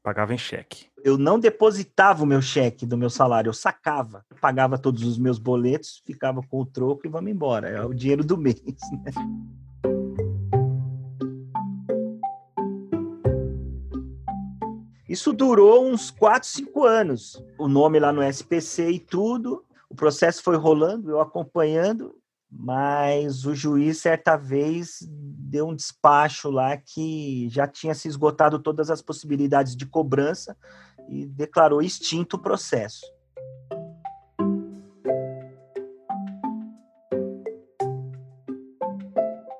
[0.02, 0.86] pagava em cheque.
[1.04, 4.24] Eu não depositava o meu cheque do meu salário, eu sacava.
[4.40, 7.68] Pagava todos os meus boletos, ficava com o troco e vamos embora.
[7.68, 9.12] É o dinheiro do mês, né?
[15.08, 17.42] Isso durou uns 4, 5 anos.
[17.58, 19.62] O nome lá no SPC e tudo.
[19.90, 22.16] O processo foi rolando, eu acompanhando,
[22.50, 25.06] mas o juiz, certa vez,
[25.52, 30.56] deu um despacho lá que já tinha se esgotado todas as possibilidades de cobrança
[31.10, 33.04] e declarou extinto o processo.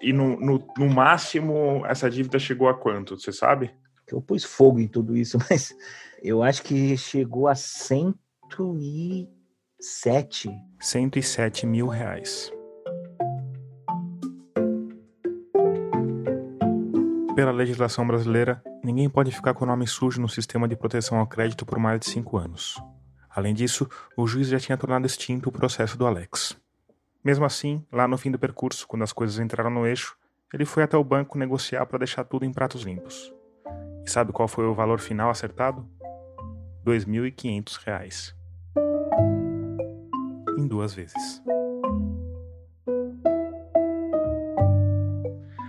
[0.00, 3.20] E no, no, no máximo, essa dívida chegou a quanto?
[3.20, 3.70] Você sabe?
[4.10, 5.76] Eu pus fogo em tudo isso, mas
[6.22, 10.48] eu acho que chegou a 107.
[10.80, 12.50] 107 mil reais.
[17.34, 21.26] Pela legislação brasileira, ninguém pode ficar com o nome sujo no sistema de proteção ao
[21.26, 22.78] crédito por mais de cinco anos.
[23.30, 26.54] Além disso, o juiz já tinha tornado extinto o processo do Alex.
[27.24, 30.14] Mesmo assim, lá no fim do percurso, quando as coisas entraram no eixo,
[30.52, 33.32] ele foi até o banco negociar para deixar tudo em pratos limpos.
[34.04, 35.88] E sabe qual foi o valor final acertado?
[36.84, 38.34] R$ 2.500.
[40.58, 41.42] Em duas vezes.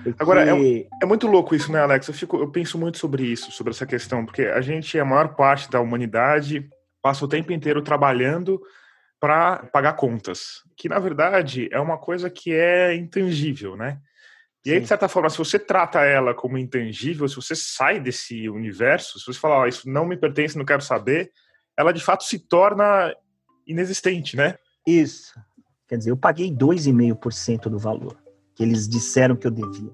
[0.04, 0.22] Porque...
[0.22, 2.08] Agora, é, é, muito louco isso, né, Alex?
[2.08, 5.36] Eu, fico, eu penso muito sobre isso, sobre essa questão, porque a gente, a maior
[5.36, 6.70] parte da humanidade,
[7.02, 8.62] passa o tempo inteiro trabalhando
[9.20, 14.00] para pagar contas, que na verdade é uma coisa que é intangível, né?
[14.66, 18.50] E aí, de certa forma, se você trata ela como intangível, se você sai desse
[18.50, 21.32] universo, se você falar, oh, isso não me pertence, não quero saber,
[21.78, 23.14] ela de fato se torna
[23.68, 24.58] inexistente, né?
[24.88, 25.34] Isso.
[25.88, 28.23] Quer dizer, eu paguei 2,5% do valor
[28.56, 29.92] que eles disseram que eu devia.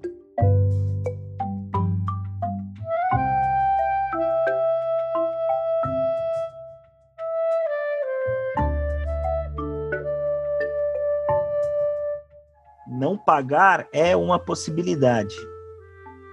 [12.86, 15.34] Não pagar é uma possibilidade,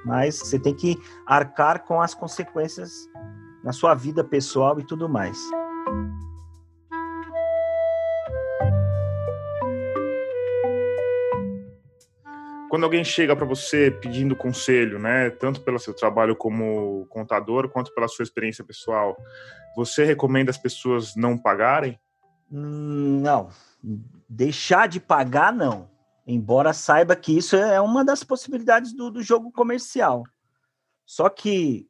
[0.03, 2.91] mas você tem que arcar com as consequências
[3.63, 5.37] na sua vida pessoal e tudo mais.
[12.77, 17.91] Quando alguém chega para você pedindo conselho, né, tanto pelo seu trabalho como contador, quanto
[17.91, 19.17] pela sua experiência pessoal,
[19.75, 21.99] você recomenda as pessoas não pagarem?
[22.51, 23.49] Hum, não.
[24.29, 25.89] Deixar de pagar, não.
[26.27, 30.23] Embora saiba que isso é uma das possibilidades do, do jogo comercial.
[31.03, 31.89] Só que,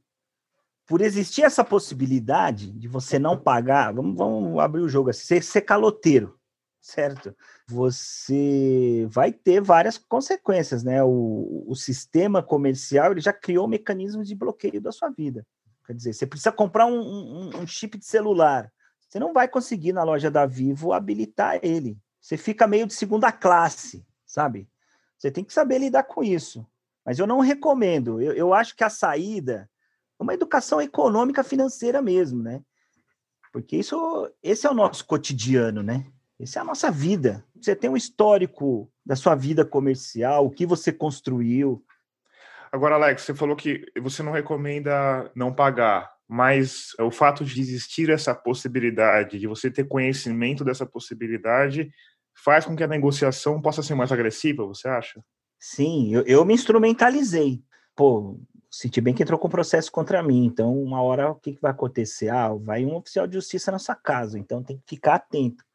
[0.88, 5.43] por existir essa possibilidade de você não pagar, vamos, vamos abrir o jogo assim, ser,
[5.43, 6.37] ser caloteiro,
[6.81, 7.35] certo?
[7.67, 11.03] Você vai ter várias consequências, né?
[11.03, 15.45] O, o sistema comercial ele já criou mecanismos de bloqueio da sua vida.
[15.85, 18.71] Quer dizer, você precisa comprar um, um, um chip de celular.
[19.07, 21.97] Você não vai conseguir na loja da Vivo habilitar ele.
[22.19, 24.69] Você fica meio de segunda classe, sabe?
[25.17, 26.67] Você tem que saber lidar com isso.
[27.05, 28.21] Mas eu não recomendo.
[28.21, 29.69] Eu, eu acho que a saída
[30.19, 32.61] é uma educação econômica financeira mesmo, né?
[33.53, 36.05] Porque isso, esse é o nosso cotidiano, né?
[36.39, 37.43] Essa é a nossa vida.
[37.60, 41.84] Você tem um histórico da sua vida comercial, o que você construiu.
[42.71, 48.10] Agora, Alex, você falou que você não recomenda não pagar, mas o fato de existir
[48.10, 51.91] essa possibilidade, de você ter conhecimento dessa possibilidade,
[52.36, 55.23] faz com que a negociação possa ser mais agressiva, você acha?
[55.60, 57.63] Sim, eu, eu me instrumentalizei.
[57.95, 61.62] Pô, senti bem que entrou com processo contra mim, então uma hora o que, que
[61.62, 62.30] vai acontecer?
[62.30, 65.65] Ah, vai um oficial de justiça na sua casa, então tem que ficar atento.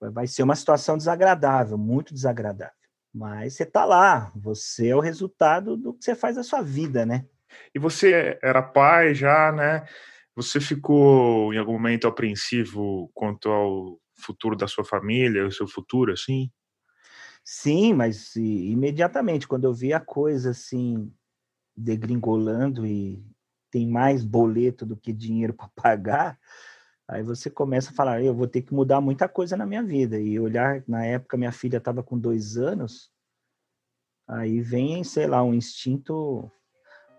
[0.00, 2.74] Vai ser uma situação desagradável, muito desagradável.
[3.12, 7.04] Mas você está lá, você é o resultado do que você faz da sua vida,
[7.04, 7.26] né?
[7.74, 9.86] E você era pai já, né?
[10.36, 16.12] Você ficou em algum momento apreensivo quanto ao futuro da sua família, o seu futuro,
[16.12, 16.50] assim?
[17.44, 21.12] Sim, mas imediatamente, quando eu vi a coisa assim,
[21.76, 23.24] degringolando e
[23.70, 26.38] tem mais boleto do que dinheiro para pagar,
[27.08, 30.18] aí você começa a falar, eu vou ter que mudar muita coisa na minha vida.
[30.20, 33.10] E olhar, na época, minha filha estava com dois anos,
[34.28, 36.50] aí vem, sei lá, um instinto,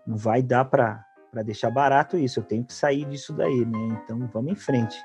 [0.06, 1.04] não vai dar para
[1.44, 4.00] deixar barato isso, eu tenho que sair disso daí, né?
[4.04, 4.96] Então, vamos em frente.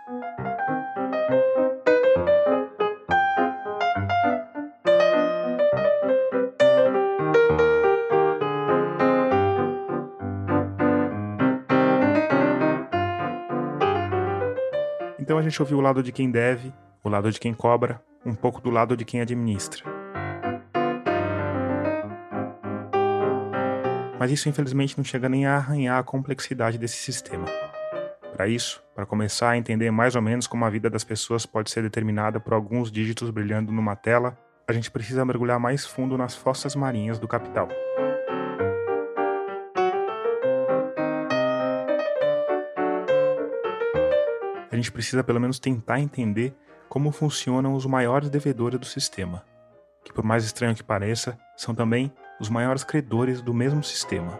[15.46, 18.70] Gente ouviu o lado de quem deve, o lado de quem cobra, um pouco do
[18.70, 19.84] lado de quem administra.
[24.20, 27.46] Mas isso infelizmente não chega nem a arranhar a complexidade desse sistema.
[28.34, 31.70] Para isso, para começar a entender mais ou menos como a vida das pessoas pode
[31.70, 36.36] ser determinada por alguns dígitos brilhando numa tela, a gente precisa mergulhar mais fundo nas
[36.36, 37.70] fossas marinhas do capital.
[44.76, 46.54] A gente precisa pelo menos tentar entender
[46.90, 49.42] como funcionam os maiores devedores do sistema,
[50.04, 52.12] que por mais estranho que pareça, são também
[52.42, 54.38] os maiores credores do mesmo sistema.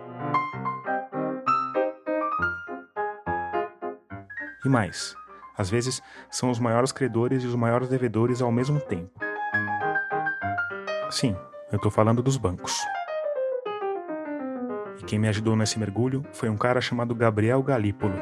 [4.66, 5.16] E mais,
[5.58, 9.18] às vezes são os maiores credores e os maiores devedores ao mesmo tempo.
[11.10, 11.34] Sim,
[11.72, 12.78] eu estou falando dos bancos.
[15.00, 18.16] E quem me ajudou nesse mergulho foi um cara chamado Gabriel Galípolo.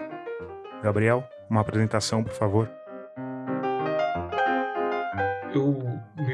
[0.84, 2.68] Gabriel uma apresentação, por favor.
[5.54, 5.93] Eu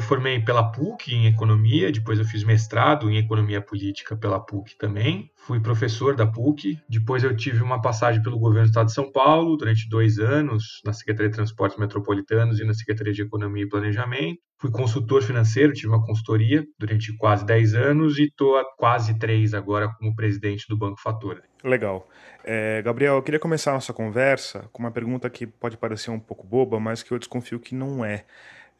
[0.09, 5.29] formei pela PUC em economia, depois eu fiz mestrado em economia política pela PUC também.
[5.35, 9.11] Fui professor da PUC, depois eu tive uma passagem pelo governo do estado de São
[9.11, 13.69] Paulo durante dois anos na Secretaria de Transportes Metropolitanos e na Secretaria de Economia e
[13.69, 14.39] Planejamento.
[14.57, 19.53] Fui consultor financeiro, tive uma consultoria durante quase 10 anos e estou há quase três
[19.53, 21.43] agora como presidente do Banco Fator.
[21.63, 22.09] Legal.
[22.43, 26.19] É, Gabriel, eu queria começar a nossa conversa com uma pergunta que pode parecer um
[26.19, 28.25] pouco boba, mas que eu desconfio que não é.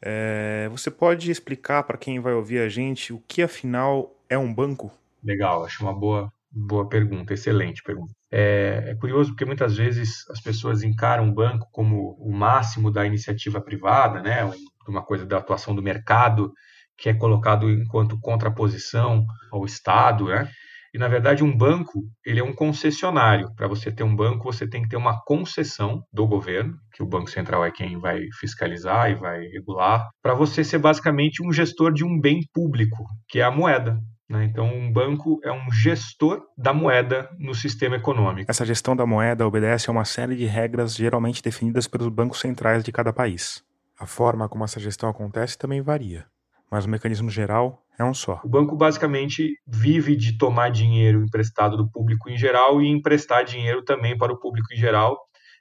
[0.02, 4.52] É, você pode explicar para quem vai ouvir a gente o que afinal é um
[4.52, 4.90] banco?
[5.22, 8.12] Legal, acho uma boa, boa pergunta, excelente pergunta.
[8.30, 13.04] É, é, curioso porque muitas vezes as pessoas encaram o banco como o máximo da
[13.04, 14.50] iniciativa privada, né?
[14.88, 16.52] Uma coisa da atuação do mercado
[16.96, 20.50] que é colocado enquanto contraposição ao Estado, né?
[20.92, 23.52] E na verdade um banco ele é um concessionário.
[23.54, 27.06] Para você ter um banco você tem que ter uma concessão do governo, que o
[27.06, 31.92] Banco Central é quem vai fiscalizar e vai regular, para você ser basicamente um gestor
[31.92, 33.98] de um bem público, que é a moeda.
[34.28, 34.44] Né?
[34.44, 38.48] Então, um banco é um gestor da moeda no sistema econômico.
[38.48, 42.84] Essa gestão da moeda obedece a uma série de regras geralmente definidas pelos bancos centrais
[42.84, 43.64] de cada país.
[43.98, 46.26] A forma como essa gestão acontece também varia
[46.70, 48.40] mas o mecanismo geral é um só.
[48.42, 53.84] O banco basicamente vive de tomar dinheiro emprestado do público em geral e emprestar dinheiro
[53.84, 55.18] também para o público em geral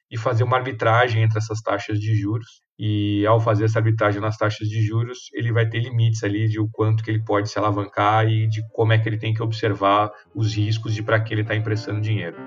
[0.10, 2.62] e fazer uma arbitragem entre essas taxas de juros.
[2.82, 6.62] e ao fazer essa arbitragem nas taxas de juros, ele vai ter limites ali de
[6.62, 9.44] o quanto que ele pode se alavancar e de como é que ele tem que
[9.44, 12.38] observar os riscos de para que ele está emprestando dinheiro.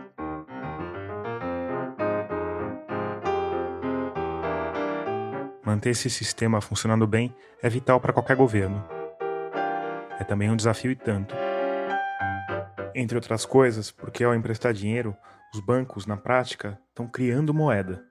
[5.62, 9.01] Manter esse sistema funcionando bem é vital para qualquer governo.
[10.22, 11.34] É também um desafio e tanto.
[12.94, 15.16] Entre outras coisas, porque ao emprestar dinheiro,
[15.52, 18.06] os bancos, na prática, estão criando moeda.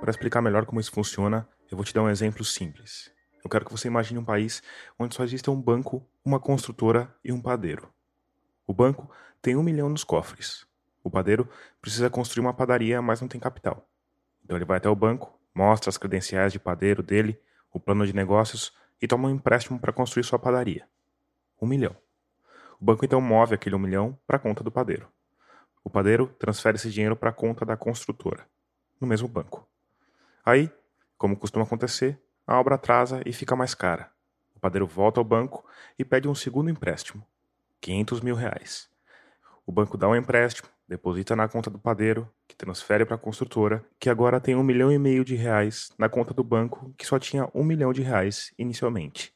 [0.00, 3.10] Para explicar melhor como isso funciona, eu vou te dar um exemplo simples.
[3.42, 4.62] Eu quero que você imagine um país
[4.96, 7.92] onde só existe um banco, uma construtora e um padeiro.
[8.64, 9.10] O banco
[9.42, 10.64] tem um milhão nos cofres.
[11.02, 11.48] O padeiro
[11.82, 13.85] precisa construir uma padaria, mas não tem capital.
[14.46, 17.36] Então ele vai até o banco, mostra as credenciais de padeiro dele,
[17.72, 18.72] o plano de negócios
[19.02, 20.86] e toma um empréstimo para construir sua padaria.
[21.60, 21.96] Um milhão.
[22.80, 25.08] O banco então move aquele um milhão para a conta do padeiro.
[25.82, 28.46] O padeiro transfere esse dinheiro para a conta da construtora,
[29.00, 29.68] no mesmo banco.
[30.44, 30.70] Aí,
[31.18, 32.16] como costuma acontecer,
[32.46, 34.12] a obra atrasa e fica mais cara.
[34.54, 35.66] O padeiro volta ao banco
[35.98, 37.26] e pede um segundo empréstimo,
[37.80, 38.88] 500 mil reais.
[39.66, 43.84] O banco dá um empréstimo, deposita na conta do padeiro, que transfere para a construtora,
[43.98, 47.18] que agora tem um milhão e meio de reais na conta do banco, que só
[47.18, 49.32] tinha um milhão de reais inicialmente.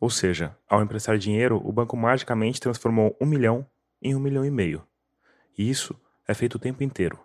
[0.00, 3.66] Ou seja, ao emprestar dinheiro, o banco magicamente transformou um milhão
[4.02, 4.86] em um milhão e meio.
[5.56, 7.18] E isso é feito o tempo inteiro,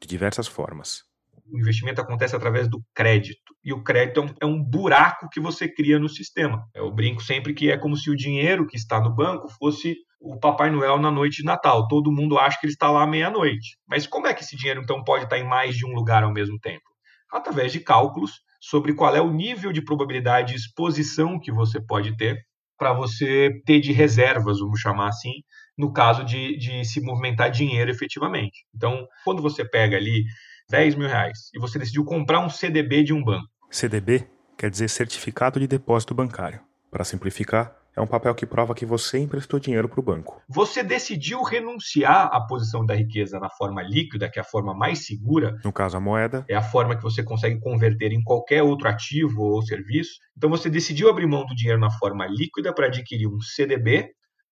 [0.00, 1.04] de diversas formas.
[1.48, 3.54] O investimento acontece através do crédito.
[3.62, 6.68] E o crédito é um, é buraco que você cria no sistema.
[6.74, 10.38] Eu brinco sempre que é como se o dinheiro que está no banco fosse o
[10.38, 11.86] Papai Noel na noite de Natal.
[11.88, 13.78] Todo mundo acha que ele está lá meia-noite.
[13.86, 16.32] Mas como é que esse dinheiro então pode estar em mais de um lugar ao
[16.32, 16.84] mesmo tempo?
[17.32, 22.16] Através de cálculos sobre qual é o nível de probabilidade de exposição que você pode
[22.16, 22.38] ter
[22.78, 25.32] para você ter de reservas, vamos chamar assim,
[25.78, 28.66] no caso de, de se movimentar dinheiro efetivamente.
[28.74, 30.24] Então, quando você pega ali
[30.68, 33.48] 10 mil reais e você decidiu comprar um CDB de um banco.
[33.70, 36.60] CDB quer dizer Certificado de Depósito Bancário.
[36.90, 40.42] Para simplificar, é um papel que prova que você emprestou dinheiro para o banco.
[40.46, 45.06] Você decidiu renunciar à posição da riqueza na forma líquida, que é a forma mais
[45.06, 45.56] segura.
[45.64, 46.44] No caso, a moeda.
[46.46, 50.18] É a forma que você consegue converter em qualquer outro ativo ou serviço.
[50.36, 54.10] Então você decidiu abrir mão do dinheiro na forma líquida para adquirir um CDB,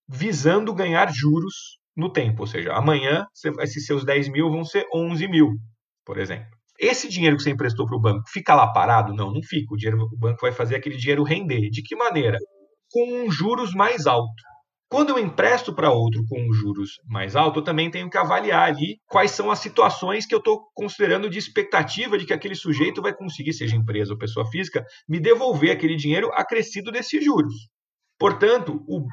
[0.08, 2.42] visando ganhar juros no tempo.
[2.42, 3.26] Ou seja, amanhã
[3.60, 5.50] esses seus 10 mil vão ser 11 mil,
[6.02, 6.48] por exemplo.
[6.78, 9.14] Esse dinheiro que você emprestou para o banco fica lá parado?
[9.14, 9.74] Não, não fica.
[9.74, 11.70] O, dinheiro, o banco vai fazer aquele dinheiro render.
[11.70, 12.38] De que maneira?
[12.94, 14.32] Com um juros mais alto.
[14.88, 18.68] Quando eu empresto para outro com um juros mais alto, eu também tenho que avaliar
[18.68, 23.02] ali quais são as situações que eu estou considerando de expectativa de que aquele sujeito
[23.02, 27.52] vai conseguir, seja empresa ou pessoa física, me devolver aquele dinheiro acrescido desses juros.
[28.16, 29.04] Portanto, o,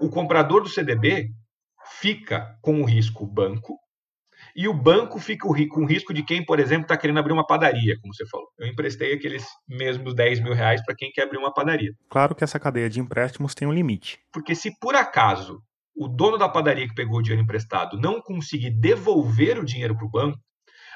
[0.00, 1.28] o comprador do CDB
[2.00, 3.78] fica com o risco banco
[4.56, 7.46] e o banco fica com o risco de quem, por exemplo, está querendo abrir uma
[7.46, 8.46] padaria, como você falou.
[8.58, 11.92] Eu emprestei aqueles mesmos 10 mil reais para quem quer abrir uma padaria.
[12.08, 14.18] Claro que essa cadeia de empréstimos tem um limite.
[14.32, 15.60] Porque se por acaso
[15.94, 20.06] o dono da padaria que pegou o dinheiro emprestado não conseguir devolver o dinheiro para
[20.06, 20.38] o banco,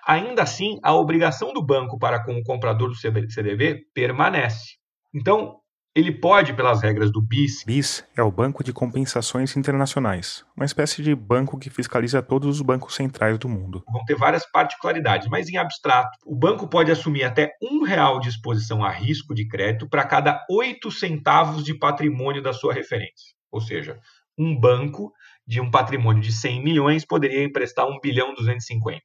[0.06, 4.76] ainda assim a obrigação do banco para com o comprador do CDB permanece.
[5.12, 5.59] Então,
[5.94, 7.64] ele pode, pelas regras do BIS.
[7.64, 12.62] BIS é o Banco de Compensações Internacionais, uma espécie de banco que fiscaliza todos os
[12.62, 13.82] bancos centrais do mundo.
[13.90, 18.28] Vão ter várias particularidades, mas em abstrato, o banco pode assumir até um real de
[18.28, 23.34] exposição a risco de crédito para cada oito centavos de patrimônio da sua referência.
[23.50, 23.98] Ou seja,
[24.38, 25.12] um banco
[25.44, 29.02] de um patrimônio de 100 milhões poderia emprestar 1 bilhão 250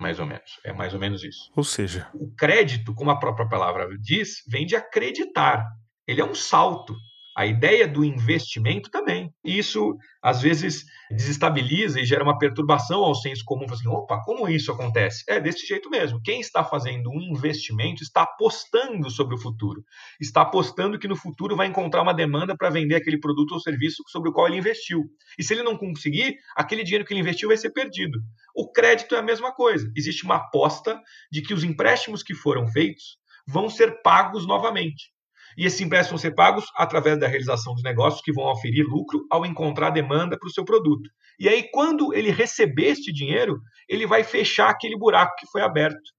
[0.00, 0.60] mais ou menos.
[0.64, 1.50] É mais ou menos isso.
[1.56, 5.66] Ou seja, o crédito, como a própria palavra diz, vem de acreditar
[6.08, 6.96] ele é um salto.
[7.36, 9.32] A ideia do investimento também.
[9.44, 13.66] Isso, às vezes, desestabiliza e gera uma perturbação ao senso comum.
[13.70, 15.22] Assim, opa, como isso acontece?
[15.28, 16.20] É desse jeito mesmo.
[16.24, 19.84] Quem está fazendo um investimento está apostando sobre o futuro.
[20.18, 24.02] Está apostando que no futuro vai encontrar uma demanda para vender aquele produto ou serviço
[24.08, 25.04] sobre o qual ele investiu.
[25.38, 28.18] E se ele não conseguir, aquele dinheiro que ele investiu vai ser perdido.
[28.52, 29.88] O crédito é a mesma coisa.
[29.94, 31.00] Existe uma aposta
[31.30, 35.16] de que os empréstimos que foram feitos vão ser pagos novamente
[35.58, 39.26] e esses empréstimos vão ser pagos através da realização dos negócios que vão oferir lucro
[39.28, 41.10] ao encontrar demanda para o seu produto.
[41.36, 46.12] E aí, quando ele receber este dinheiro, ele vai fechar aquele buraco que foi aberto.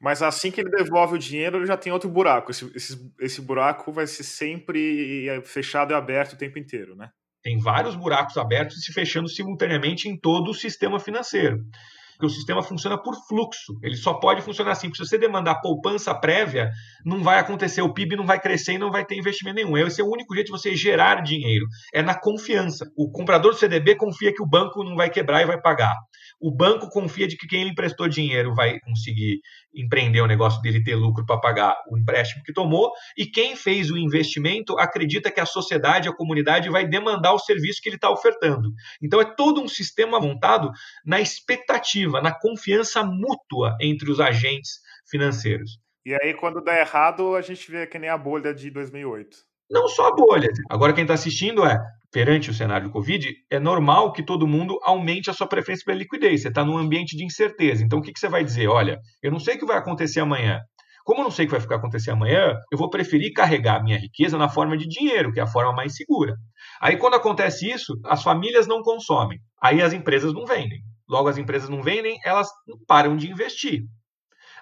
[0.00, 2.50] Mas assim que ele devolve o dinheiro, ele já tem outro buraco.
[2.50, 7.10] Esse, esse, esse buraco vai ser sempre fechado e aberto o tempo inteiro, né?
[7.44, 11.64] Tem vários buracos abertos e se fechando simultaneamente em todo o sistema financeiro.
[12.20, 13.78] Porque o sistema funciona por fluxo.
[13.82, 14.88] Ele só pode funcionar assim.
[14.88, 16.70] Porque se você demandar poupança prévia,
[17.02, 17.80] não vai acontecer.
[17.80, 19.78] O PIB não vai crescer e não vai ter investimento nenhum.
[19.78, 21.64] Esse é o único jeito de você gerar dinheiro.
[21.94, 22.84] É na confiança.
[22.94, 25.94] O comprador do CDB confia que o banco não vai quebrar e vai pagar.
[26.40, 29.40] O banco confia de que quem ele emprestou dinheiro vai conseguir
[29.74, 32.90] empreender o negócio dele ter lucro para pagar o empréstimo que tomou.
[33.16, 37.82] E quem fez o investimento acredita que a sociedade, a comunidade vai demandar o serviço
[37.82, 38.72] que ele está ofertando.
[39.02, 40.70] Então é todo um sistema montado
[41.04, 44.80] na expectativa, na confiança mútua entre os agentes
[45.10, 45.78] financeiros.
[46.06, 49.49] E aí, quando dá errado, a gente vê que nem a bolha de 2008.
[49.70, 50.48] Não só a bolha.
[50.68, 51.78] Agora, quem está assistindo é,
[52.10, 55.98] perante o cenário do Covid, é normal que todo mundo aumente a sua preferência pela
[55.98, 56.42] liquidez.
[56.42, 57.84] Você está num ambiente de incerteza.
[57.84, 58.66] Então, o que, que você vai dizer?
[58.66, 60.60] Olha, eu não sei o que vai acontecer amanhã.
[61.04, 63.82] Como eu não sei o que vai ficar acontecer amanhã, eu vou preferir carregar a
[63.82, 66.34] minha riqueza na forma de dinheiro, que é a forma mais segura.
[66.80, 69.38] Aí, quando acontece isso, as famílias não consomem.
[69.62, 70.80] Aí as empresas não vendem.
[71.08, 72.48] Logo, as empresas não vendem, elas
[72.86, 73.82] param de investir.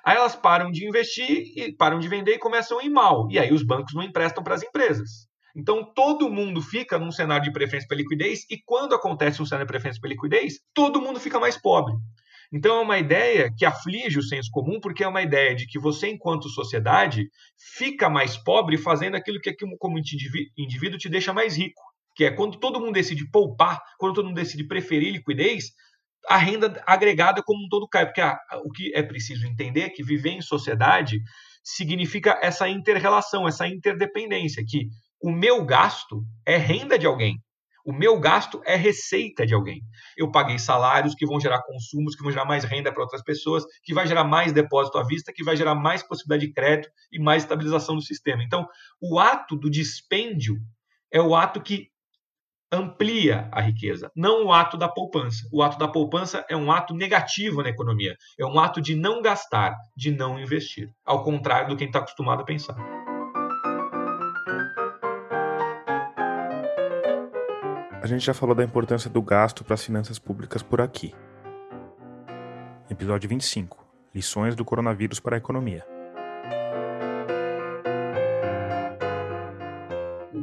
[0.08, 3.28] Aí elas param de investir e param de vender e começam a ir mal.
[3.30, 5.28] E aí os bancos não emprestam para as empresas.
[5.54, 9.66] Então todo mundo fica num cenário de preferência pela liquidez e quando acontece um cenário
[9.66, 11.92] de preferência pela liquidez, todo mundo fica mais pobre.
[12.50, 15.78] Então é uma ideia que aflige o senso comum, porque é uma ideia de que
[15.78, 17.28] você, enquanto sociedade,
[17.76, 21.82] fica mais pobre fazendo aquilo que, como indivíduo, te deixa mais rico.
[22.16, 25.66] Que é quando todo mundo decide poupar, quando todo mundo decide preferir liquidez,
[26.26, 28.06] a renda agregada como um todo cai.
[28.06, 31.20] Porque a, o que é preciso entender é que viver em sociedade
[31.62, 34.88] significa essa inter-relação, essa interdependência, que
[35.20, 37.42] o meu gasto é renda de alguém.
[37.84, 39.80] O meu gasto é receita de alguém.
[40.14, 43.64] Eu paguei salários que vão gerar consumos, que vão gerar mais renda para outras pessoas,
[43.82, 47.18] que vai gerar mais depósito à vista, que vai gerar mais possibilidade de crédito e
[47.18, 48.42] mais estabilização do sistema.
[48.42, 48.68] Então,
[49.00, 50.56] o ato do dispêndio
[51.10, 51.88] é o ato que
[52.70, 55.48] amplia a riqueza, não o ato da poupança.
[55.52, 59.22] O ato da poupança é um ato negativo na economia, é um ato de não
[59.22, 62.76] gastar, de não investir, ao contrário do que está acostumado a pensar.
[68.00, 71.14] A gente já falou da importância do gasto para as finanças públicas por aqui.
[72.88, 75.97] Episódio 25 Lições do coronavírus para a economia.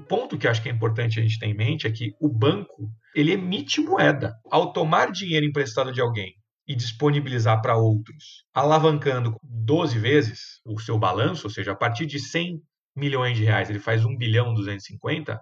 [0.07, 2.89] Ponto que acho que é importante a gente ter em mente é que o banco
[3.15, 4.33] ele emite moeda.
[4.51, 6.33] Ao tomar dinheiro emprestado de alguém
[6.67, 12.19] e disponibilizar para outros, alavancando 12 vezes o seu balanço, ou seja, a partir de
[12.19, 12.61] 100
[12.95, 15.39] milhões de reais ele faz 1 bilhão 250,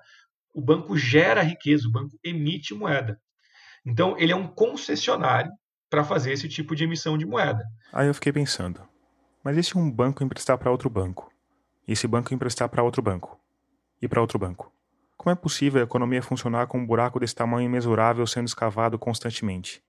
[0.53, 3.20] o banco gera riqueza, o banco emite moeda.
[3.86, 5.51] Então, ele é um concessionário
[5.89, 7.64] para fazer esse tipo de emissão de moeda.
[7.91, 8.82] Aí eu fiquei pensando,
[9.43, 11.32] mas e se um banco emprestar para outro banco?
[11.88, 13.39] E esse banco emprestar para outro banco?
[14.03, 14.69] E para outro banco.
[15.15, 19.81] Como é possível a economia funcionar com um buraco desse tamanho imensurável sendo escavado constantemente?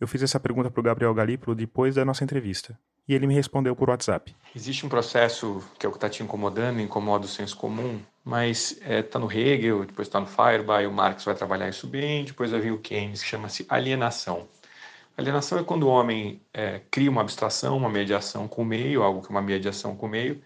[0.00, 2.78] Eu fiz essa pergunta para o Gabriel Galípolo depois da nossa entrevista.
[3.08, 4.34] E ele me respondeu por WhatsApp.
[4.54, 8.72] Existe um processo que é o que está te incomodando, incomoda o senso comum, mas
[8.72, 12.24] está é, tá no Hegel, depois está no Feuerbach, o Marx vai trabalhar isso bem,
[12.24, 14.46] depois vai vir o Keynes, que chama-se alienação.
[15.16, 19.22] Alienação é quando o homem é, cria uma abstração, uma mediação com o meio, algo
[19.22, 20.40] que é uma mediação com o meio,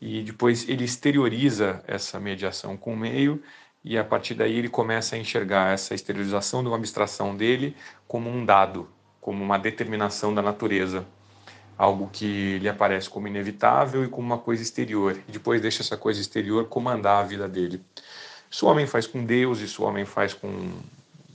[0.00, 3.42] e depois ele exterioriza essa mediação com o meio
[3.84, 7.76] e a partir daí ele começa a enxergar essa exteriorização de uma abstração dele
[8.08, 8.88] como um dado,
[9.20, 11.06] como uma determinação da natureza,
[11.76, 15.96] algo que lhe aparece como inevitável e como uma coisa exterior, e depois deixa essa
[15.96, 17.82] coisa exterior comandar a vida dele.
[18.50, 20.70] Isso o homem faz com Deus, isso o homem faz com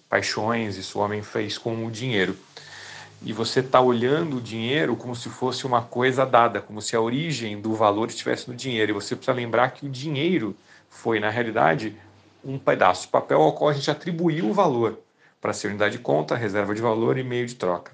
[0.08, 2.36] paixões, isso o homem fez com o dinheiro
[3.22, 7.02] e você está olhando o dinheiro como se fosse uma coisa dada, como se a
[7.02, 8.92] origem do valor estivesse no dinheiro.
[8.92, 10.56] E você precisa lembrar que o dinheiro
[10.90, 11.96] foi, na realidade,
[12.44, 15.00] um pedaço de papel ao qual a gente atribuiu o valor
[15.42, 17.92] para ser unidade de conta, reserva de valor e meio de troca.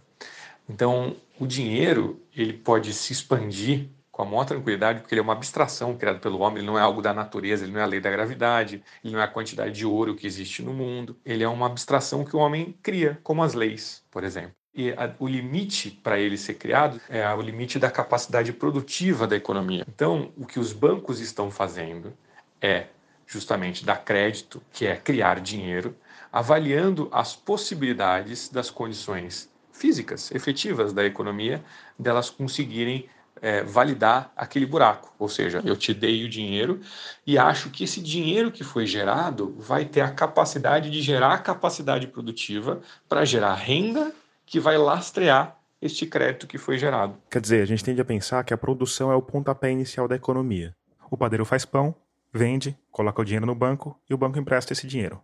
[0.70, 5.34] Então, o dinheiro ele pode se expandir com a maior tranquilidade, porque ele é uma
[5.34, 8.00] abstração criada pelo homem, ele não é algo da natureza, ele não é a lei
[8.00, 11.48] da gravidade, ele não é a quantidade de ouro que existe no mundo, ele é
[11.48, 15.90] uma abstração que o homem cria, como as leis, por exemplo e a, o limite
[15.90, 19.86] para ele ser criado é o limite da capacidade produtiva da economia.
[19.88, 22.14] Então, o que os bancos estão fazendo
[22.62, 22.88] é
[23.26, 25.96] justamente dar crédito, que é criar dinheiro,
[26.32, 31.64] avaliando as possibilidades das condições físicas, efetivas da economia,
[31.98, 33.10] delas conseguirem
[33.42, 35.14] é, validar aquele buraco.
[35.18, 36.82] Ou seja, eu te dei o dinheiro
[37.26, 42.08] e acho que esse dinheiro que foi gerado vai ter a capacidade de gerar capacidade
[42.08, 44.14] produtiva para gerar renda
[44.46, 47.18] que vai lastrear este crédito que foi gerado.
[47.30, 50.16] Quer dizer, a gente tende a pensar que a produção é o pontapé inicial da
[50.16, 50.76] economia.
[51.12, 51.94] O padeiro faz pão,
[52.34, 55.22] vende, coloca o dinheiro no banco e o banco empresta esse dinheiro.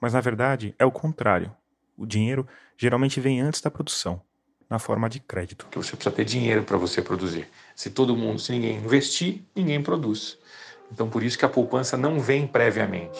[0.00, 1.54] Mas na verdade é o contrário.
[1.96, 4.22] O dinheiro geralmente vem antes da produção.
[4.70, 5.66] na forma de crédito.
[5.68, 7.48] Que você precisa ter dinheiro para você produzir.
[7.74, 10.38] Se todo mundo, se ninguém investir, ninguém produz.
[10.92, 13.18] Então por isso que a poupança não vem previamente.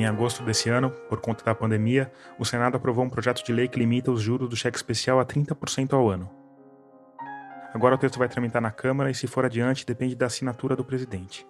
[0.00, 3.68] Em agosto desse ano, por conta da pandemia, o Senado aprovou um projeto de lei
[3.68, 6.30] que limita os juros do cheque especial a 30% ao ano.
[7.74, 10.82] Agora o texto vai tramitar na Câmara e, se for adiante, depende da assinatura do
[10.82, 11.46] presidente.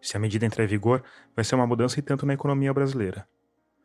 [0.00, 1.02] Se a medida entrar em vigor,
[1.34, 3.26] vai ser uma mudança e tanto na economia brasileira.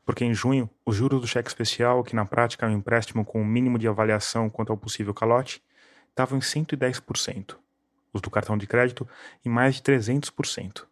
[0.06, 3.40] Porque em junho, os juros do cheque especial, que na prática é um empréstimo com
[3.40, 5.64] o um mínimo de avaliação quanto ao possível calote,
[6.12, 7.56] estavam em 110%.
[8.14, 9.10] Os do cartão de crédito
[9.44, 10.86] em mais de 300%.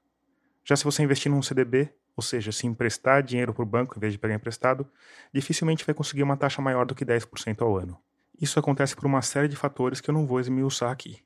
[0.65, 3.99] Já se você investir num CDB, ou seja, se emprestar dinheiro para o banco em
[3.99, 4.89] vez de pegar emprestado,
[5.31, 7.95] dificilmente vai conseguir uma taxa maior do que 10% ao ano.
[8.41, 11.23] Isso acontece por uma série de fatores que eu não vou esmiuçar aqui,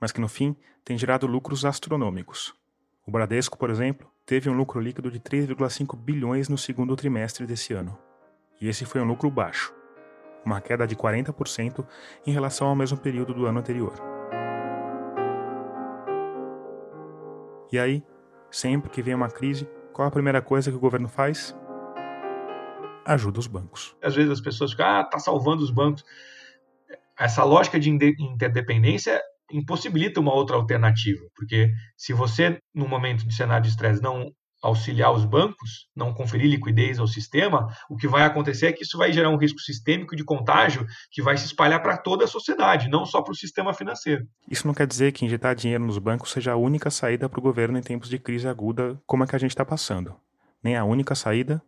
[0.00, 2.54] mas que no fim tem gerado lucros astronômicos.
[3.06, 7.74] O Bradesco, por exemplo, teve um lucro líquido de 3,5 bilhões no segundo trimestre desse
[7.74, 7.98] ano.
[8.58, 9.74] E esse foi um lucro baixo,
[10.46, 11.86] uma queda de 40%
[12.26, 13.92] em relação ao mesmo período do ano anterior.
[17.70, 18.02] E aí,
[18.50, 21.56] sempre que vem uma crise, qual a primeira coisa que o governo faz?
[23.04, 23.96] Ajuda os bancos.
[24.02, 26.04] Às vezes as pessoas ficam, ah, tá salvando os bancos.
[27.18, 29.20] Essa lógica de interdependência
[29.52, 34.32] impossibilita uma outra alternativa, porque se você, no momento de cenário de estresse, não
[34.62, 38.96] auxiliar os bancos, não conferir liquidez ao sistema, o que vai acontecer é que isso
[38.96, 42.88] vai gerar um risco sistêmico de contágio que vai se espalhar para toda a sociedade,
[42.88, 44.24] não só para o sistema financeiro.
[44.48, 47.42] Isso não quer dizer que injetar dinheiro nos bancos seja a única saída para o
[47.42, 50.14] governo em tempos de crise aguda como a que a gente está passando.
[50.62, 51.60] Nem a única saída,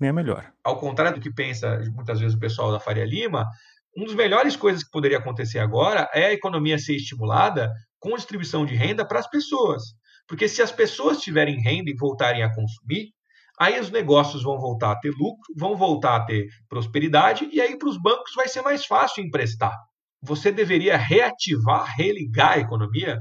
[0.00, 0.50] nem a melhor.
[0.64, 3.46] Ao contrário do que pensa muitas vezes o pessoal da Faria Lima,
[3.94, 8.64] uma das melhores coisas que poderia acontecer agora é a economia ser estimulada com distribuição
[8.64, 9.82] de renda para as pessoas.
[10.28, 13.12] Porque se as pessoas tiverem renda e voltarem a consumir,
[13.58, 17.76] aí os negócios vão voltar a ter lucro, vão voltar a ter prosperidade, e aí
[17.76, 19.74] para os bancos vai ser mais fácil emprestar.
[20.22, 23.20] Você deveria reativar, religar a economia,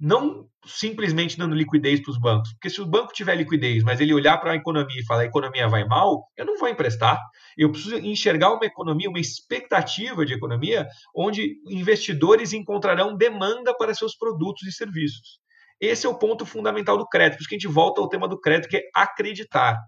[0.00, 2.52] não simplesmente dando liquidez para os bancos.
[2.52, 5.26] Porque se o banco tiver liquidez, mas ele olhar para a economia e falar a
[5.26, 7.20] economia vai mal, eu não vou emprestar.
[7.56, 14.16] Eu preciso enxergar uma economia, uma expectativa de economia, onde investidores encontrarão demanda para seus
[14.16, 15.38] produtos e serviços.
[15.80, 18.28] Esse é o ponto fundamental do crédito, por isso que a gente volta ao tema
[18.28, 19.78] do crédito, que é acreditar.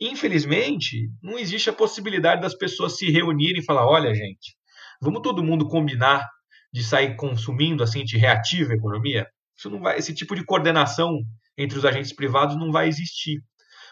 [0.00, 4.56] Infelizmente, não existe a possibilidade das pessoas se reunirem e falar: olha, gente,
[5.00, 6.26] vamos todo mundo combinar
[6.72, 9.26] de sair consumindo assim, de reativa a economia?
[9.56, 11.18] Isso não vai, esse tipo de coordenação
[11.56, 13.42] entre os agentes privados não vai existir.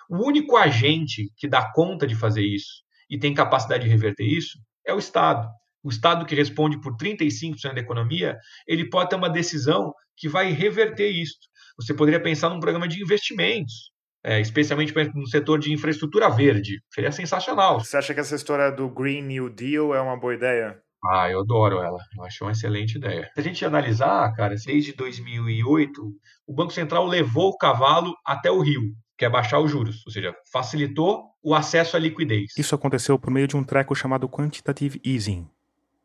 [0.09, 4.59] O único agente que dá conta de fazer isso e tem capacidade de reverter isso
[4.87, 5.49] é o Estado
[5.87, 10.51] o Estado que responde por 35% da economia, ele pode ter uma decisão que vai
[10.51, 11.37] reverter isso.
[11.79, 13.93] Você poderia pensar num programa de investimentos,
[14.25, 16.81] é, especialmente no setor de infraestrutura verde.
[16.93, 17.79] Seria sensacional.
[17.79, 20.77] Você acha que essa história do Green New Deal é uma boa ideia?
[21.05, 21.99] Ah, eu adoro ela.
[22.19, 23.31] Eu acho uma excelente ideia.
[23.33, 26.03] Se a gente analisar, cara, desde 2008,
[26.49, 28.83] o Banco Central levou o cavalo até o rio,
[29.17, 32.51] que é baixar os juros, ou seja, facilitou o acesso à liquidez.
[32.59, 35.49] Isso aconteceu por meio de um treco chamado quantitative easing,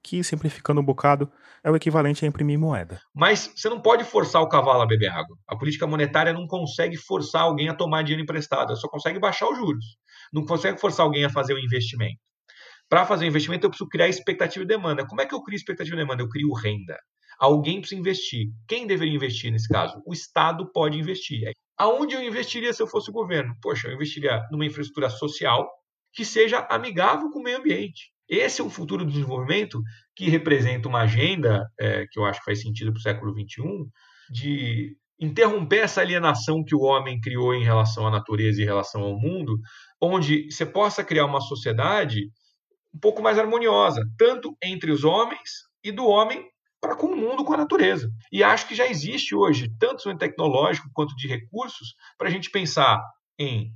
[0.03, 1.31] que, simplificando um bocado,
[1.63, 2.99] é o equivalente a imprimir moeda.
[3.13, 5.37] Mas você não pode forçar o cavalo a beber água.
[5.47, 9.49] A política monetária não consegue forçar alguém a tomar dinheiro emprestado, ela só consegue baixar
[9.49, 9.85] os juros.
[10.33, 12.19] Não consegue forçar alguém a fazer o um investimento.
[12.89, 15.05] Para fazer o um investimento, eu preciso criar expectativa e demanda.
[15.05, 16.23] Como é que eu crio expectativa e demanda?
[16.23, 16.97] Eu crio renda.
[17.39, 18.47] Alguém precisa investir.
[18.67, 20.01] Quem deveria investir nesse caso?
[20.05, 21.51] O Estado pode investir.
[21.77, 23.55] Aonde eu investiria se eu fosse o governo?
[23.61, 25.67] Poxa, eu investiria numa infraestrutura social
[26.13, 28.10] que seja amigável com o meio ambiente.
[28.31, 29.83] Esse é um futuro do desenvolvimento
[30.15, 33.61] que representa uma agenda, é, que eu acho que faz sentido para o século XXI,
[34.29, 39.01] de interromper essa alienação que o homem criou em relação à natureza e em relação
[39.01, 39.59] ao mundo,
[39.99, 42.31] onde você possa criar uma sociedade
[42.95, 45.49] um pouco mais harmoniosa, tanto entre os homens
[45.83, 48.09] e do homem para com o mundo, com a natureza.
[48.31, 52.49] E acho que já existe hoje, tanto no tecnológico quanto de recursos, para a gente
[52.49, 53.03] pensar
[53.37, 53.71] em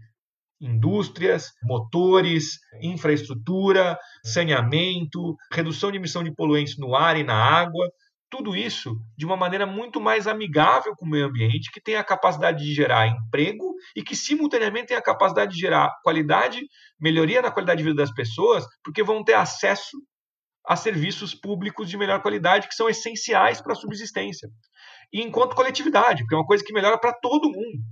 [0.66, 7.90] indústrias, motores, infraestrutura, saneamento, redução de emissão de poluentes no ar e na água,
[8.30, 12.04] tudo isso de uma maneira muito mais amigável com o meio ambiente, que tem a
[12.04, 16.62] capacidade de gerar emprego e que simultaneamente tem a capacidade de gerar qualidade,
[17.00, 19.98] melhoria na qualidade de vida das pessoas, porque vão ter acesso
[20.68, 24.50] a serviços públicos de melhor qualidade que são essenciais para a subsistência
[25.12, 27.84] e enquanto coletividade, porque é uma coisa que melhora para todo mundo.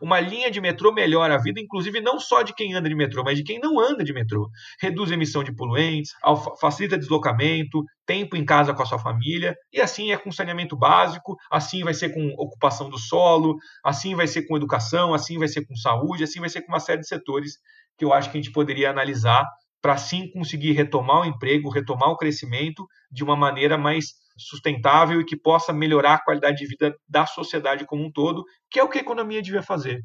[0.00, 3.24] Uma linha de metrô melhora a vida, inclusive não só de quem anda de metrô,
[3.24, 4.50] mas de quem não anda de metrô.
[4.80, 6.12] Reduz a emissão de poluentes,
[6.60, 11.36] facilita deslocamento, tempo em casa com a sua família, e assim é com saneamento básico,
[11.50, 15.66] assim vai ser com ocupação do solo, assim vai ser com educação, assim vai ser
[15.66, 17.54] com saúde, assim vai ser com uma série de setores
[17.96, 19.44] que eu acho que a gente poderia analisar
[19.80, 25.24] para assim conseguir retomar o emprego, retomar o crescimento de uma maneira mais sustentável e
[25.24, 28.88] que possa melhorar a qualidade de vida da sociedade como um todo, que é o
[28.88, 30.02] que a economia devia fazer.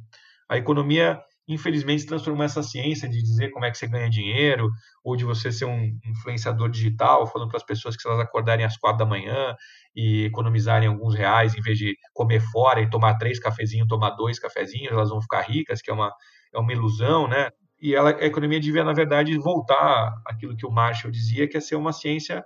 [0.49, 4.69] A economia, infelizmente, transformou essa ciência de dizer como é que você ganha dinheiro,
[5.03, 8.65] ou de você ser um influenciador digital, falando para as pessoas que se elas acordarem
[8.65, 9.55] às quatro da manhã
[9.95, 14.39] e economizarem alguns reais, em vez de comer fora e tomar três cafezinhos, tomar dois
[14.39, 16.11] cafezinhos, elas vão ficar ricas, que é uma,
[16.53, 17.49] é uma ilusão, né?
[17.81, 21.61] E ela, a economia devia, na verdade, voltar aquilo que o Marshall dizia, que é
[21.61, 22.43] ser uma ciência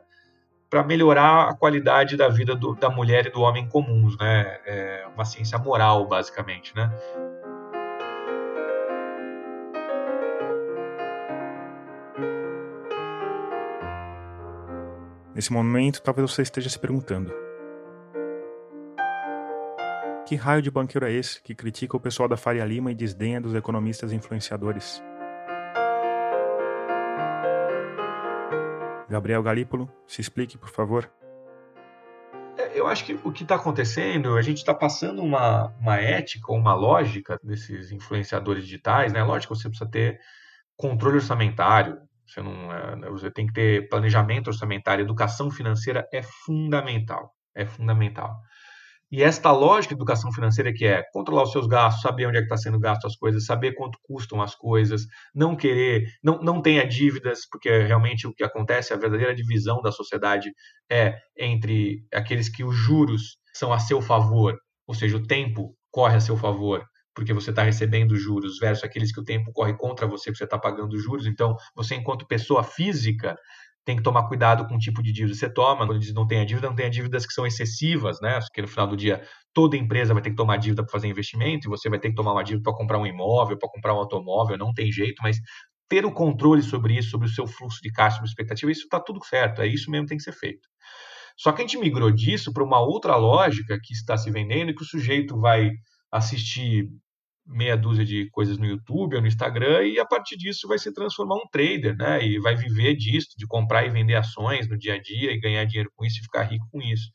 [0.73, 4.57] para melhorar a qualidade da vida do, da mulher e do homem comuns, né?
[4.65, 6.91] É uma ciência moral, basicamente, né?
[15.35, 17.31] Nesse momento, talvez você esteja se perguntando:
[20.25, 23.39] que raio de banqueiro é esse que critica o pessoal da Faria Lima e desdenha
[23.39, 25.03] dos economistas influenciadores?
[29.13, 31.07] Gabriel Galípolo, se explique, por favor.
[32.57, 36.51] É, eu acho que o que está acontecendo, a gente está passando uma, uma ética,
[36.51, 39.23] uma lógica desses influenciadores digitais, né?
[39.23, 40.19] Lógico, você precisa ter
[40.75, 47.31] controle orçamentário, você, não, é, você tem que ter planejamento orçamentário, educação financeira é fundamental,
[47.55, 48.35] é fundamental.
[49.15, 52.39] E esta lógica de educação financeira que é controlar os seus gastos, saber onde é
[52.39, 55.05] que está sendo gasto as coisas, saber quanto custam as coisas,
[55.35, 59.91] não querer, não, não tenha dívidas, porque realmente o que acontece, a verdadeira divisão da
[59.91, 60.51] sociedade
[60.91, 64.57] é entre aqueles que os juros são a seu favor,
[64.87, 66.83] ou seja, o tempo corre a seu favor,
[67.13, 70.45] porque você está recebendo juros, versus aqueles que o tempo corre contra você, porque você
[70.45, 71.27] está pagando juros.
[71.27, 73.37] Então, você, enquanto pessoa física,
[73.85, 75.85] tem que tomar cuidado com o tipo de dívida que você toma.
[75.85, 78.39] Quando diz não tem a dívida, não tem a dívidas que são excessivas, né?
[78.39, 79.21] Porque no final do dia,
[79.53, 82.15] toda empresa vai ter que tomar dívida para fazer investimento, e você vai ter que
[82.15, 85.37] tomar uma dívida para comprar um imóvel, para comprar um automóvel, não tem jeito, mas
[85.89, 88.83] ter o controle sobre isso, sobre o seu fluxo de caixa, sobre a expectativa, isso
[88.83, 90.67] está tudo certo, é isso mesmo que tem que ser feito.
[91.37, 94.75] Só que a gente migrou disso para uma outra lógica que está se vendendo e
[94.75, 95.71] que o sujeito vai
[96.11, 96.87] assistir
[97.45, 100.93] meia dúzia de coisas no YouTube ou no Instagram e a partir disso vai se
[100.93, 102.25] transformar um trader, né?
[102.25, 105.65] E vai viver disso, de comprar e vender ações no dia a dia e ganhar
[105.65, 107.09] dinheiro com isso e ficar rico com isso.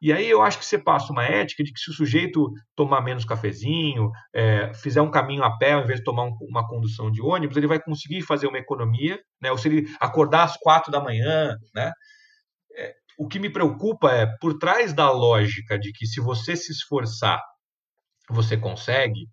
[0.00, 3.00] E aí eu acho que você passa uma ética de que se o sujeito tomar
[3.00, 7.10] menos cafezinho, é, fizer um caminho a pé ao invés de tomar um, uma condução
[7.10, 9.50] de ônibus, ele vai conseguir fazer uma economia, né?
[9.50, 11.90] Ou se ele acordar às quatro da manhã, né?
[12.76, 16.72] É, o que me preocupa é por trás da lógica de que se você se
[16.72, 17.40] esforçar,
[18.28, 19.26] você consegue,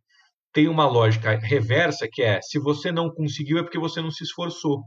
[0.54, 4.24] tem uma lógica reversa que é: se você não conseguiu é porque você não se
[4.24, 4.84] esforçou.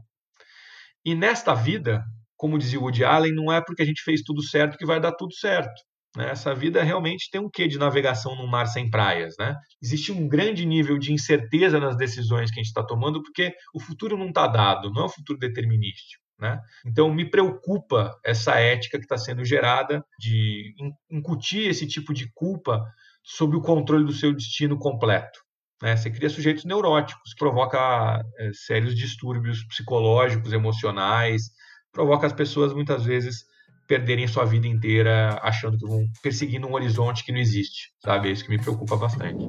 [1.05, 2.03] E nesta vida,
[2.35, 5.11] como dizia Woody Allen, não é porque a gente fez tudo certo que vai dar
[5.11, 5.81] tudo certo.
[6.15, 6.31] Né?
[6.31, 9.35] Essa vida realmente tem um quê de navegação no mar sem praias.
[9.37, 9.55] Né?
[9.81, 13.79] Existe um grande nível de incerteza nas decisões que a gente está tomando, porque o
[13.79, 16.23] futuro não está dado, não é um futuro determinístico.
[16.39, 16.59] Né?
[16.85, 20.73] Então, me preocupa essa ética que está sendo gerada de
[21.09, 22.83] incutir esse tipo de culpa
[23.23, 25.39] sobre o controle do seu destino completo.
[25.81, 25.95] Né?
[25.95, 31.51] Você cria sujeitos neuróticos, provoca é, sérios distúrbios psicológicos, emocionais,
[31.91, 33.45] provoca as pessoas muitas vezes
[33.87, 38.27] perderem sua vida inteira achando que vão perseguindo um horizonte que não existe, sabe?
[38.27, 39.45] É isso que me preocupa bastante.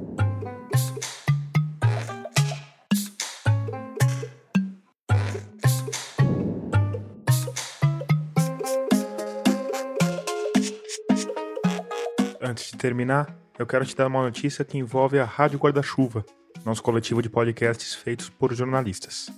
[12.40, 16.24] Antes de terminar, eu quero te dar uma notícia que envolve a Rádio Guarda-Chuva,
[16.64, 19.28] nosso coletivo de podcasts feitos por jornalistas.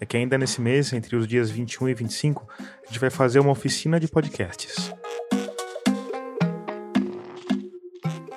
[0.00, 3.38] É que ainda nesse mês, entre os dias 21 e 25, a gente vai fazer
[3.38, 4.92] uma oficina de podcasts.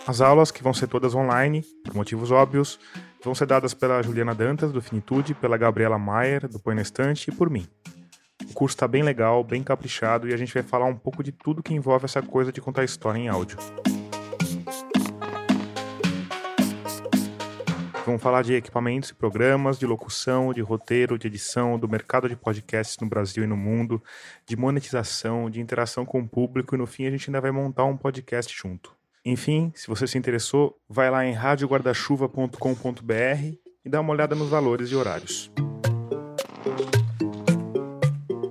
[0.05, 2.79] As aulas, que vão ser todas online, por motivos óbvios,
[3.23, 7.31] vão ser dadas pela Juliana Dantas, do Finitude, pela Gabriela Maier, do Põe na Estante,
[7.31, 7.67] e por mim.
[8.47, 11.31] O curso está bem legal, bem caprichado, e a gente vai falar um pouco de
[11.31, 13.57] tudo que envolve essa coisa de contar história em áudio.
[18.05, 22.35] Vamos falar de equipamentos e programas, de locução, de roteiro, de edição, do mercado de
[22.35, 23.99] podcasts no Brasil e no mundo,
[24.45, 27.85] de monetização, de interação com o público e no fim a gente ainda vai montar
[27.85, 28.95] um podcast junto.
[29.25, 34.91] Enfim, se você se interessou, vai lá em radioguardachuva.com.br e dá uma olhada nos valores
[34.91, 35.51] e horários.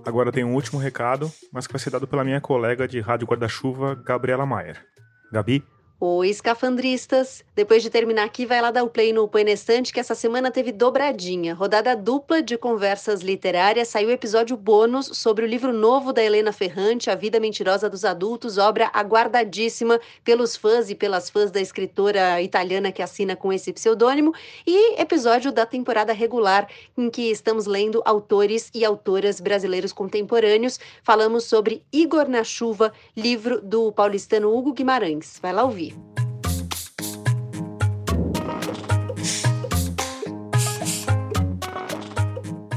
[0.04, 3.28] Agora tem um último recado, mas que vai ser dado pela minha colega de Rádio
[3.28, 4.84] Guarda-Chuva, Gabriela Maier.
[5.32, 5.64] Gabi,
[6.06, 7.42] Oi, escafandristas!
[7.56, 9.46] Depois de terminar aqui, vai lá dar o play no Põe
[9.90, 11.54] que essa semana teve dobradinha.
[11.54, 13.88] Rodada dupla de conversas literárias.
[13.88, 18.58] Saiu episódio bônus sobre o livro novo da Helena Ferrante, A Vida Mentirosa dos Adultos,
[18.58, 24.34] obra aguardadíssima pelos fãs e pelas fãs da escritora italiana que assina com esse pseudônimo.
[24.66, 30.78] E episódio da temporada regular, em que estamos lendo autores e autoras brasileiros contemporâneos.
[31.02, 35.38] Falamos sobre Igor na Chuva, livro do paulistano Hugo Guimarães.
[35.40, 35.93] Vai lá ouvir.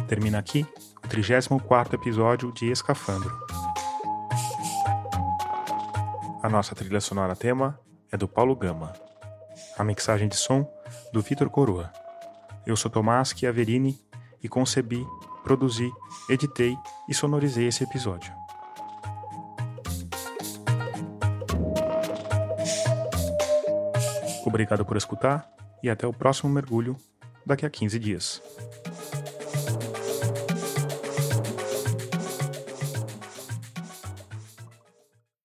[0.08, 0.66] Termina aqui
[1.04, 3.38] o 34 episódio de Escafandro.
[6.42, 7.80] A nossa trilha sonora tema
[8.12, 8.94] é do Paulo Gama.
[9.78, 10.66] A mixagem de som
[11.12, 11.92] do Vitor Coroa.
[12.66, 14.00] Eu sou Tomás Chiaverini
[14.42, 15.06] e concebi,
[15.44, 15.92] produzi,
[16.30, 16.78] editei
[17.10, 18.47] e sonorizei esse episódio.
[24.48, 26.96] Obrigado por escutar e até o próximo mergulho
[27.46, 28.42] daqui a 15 dias.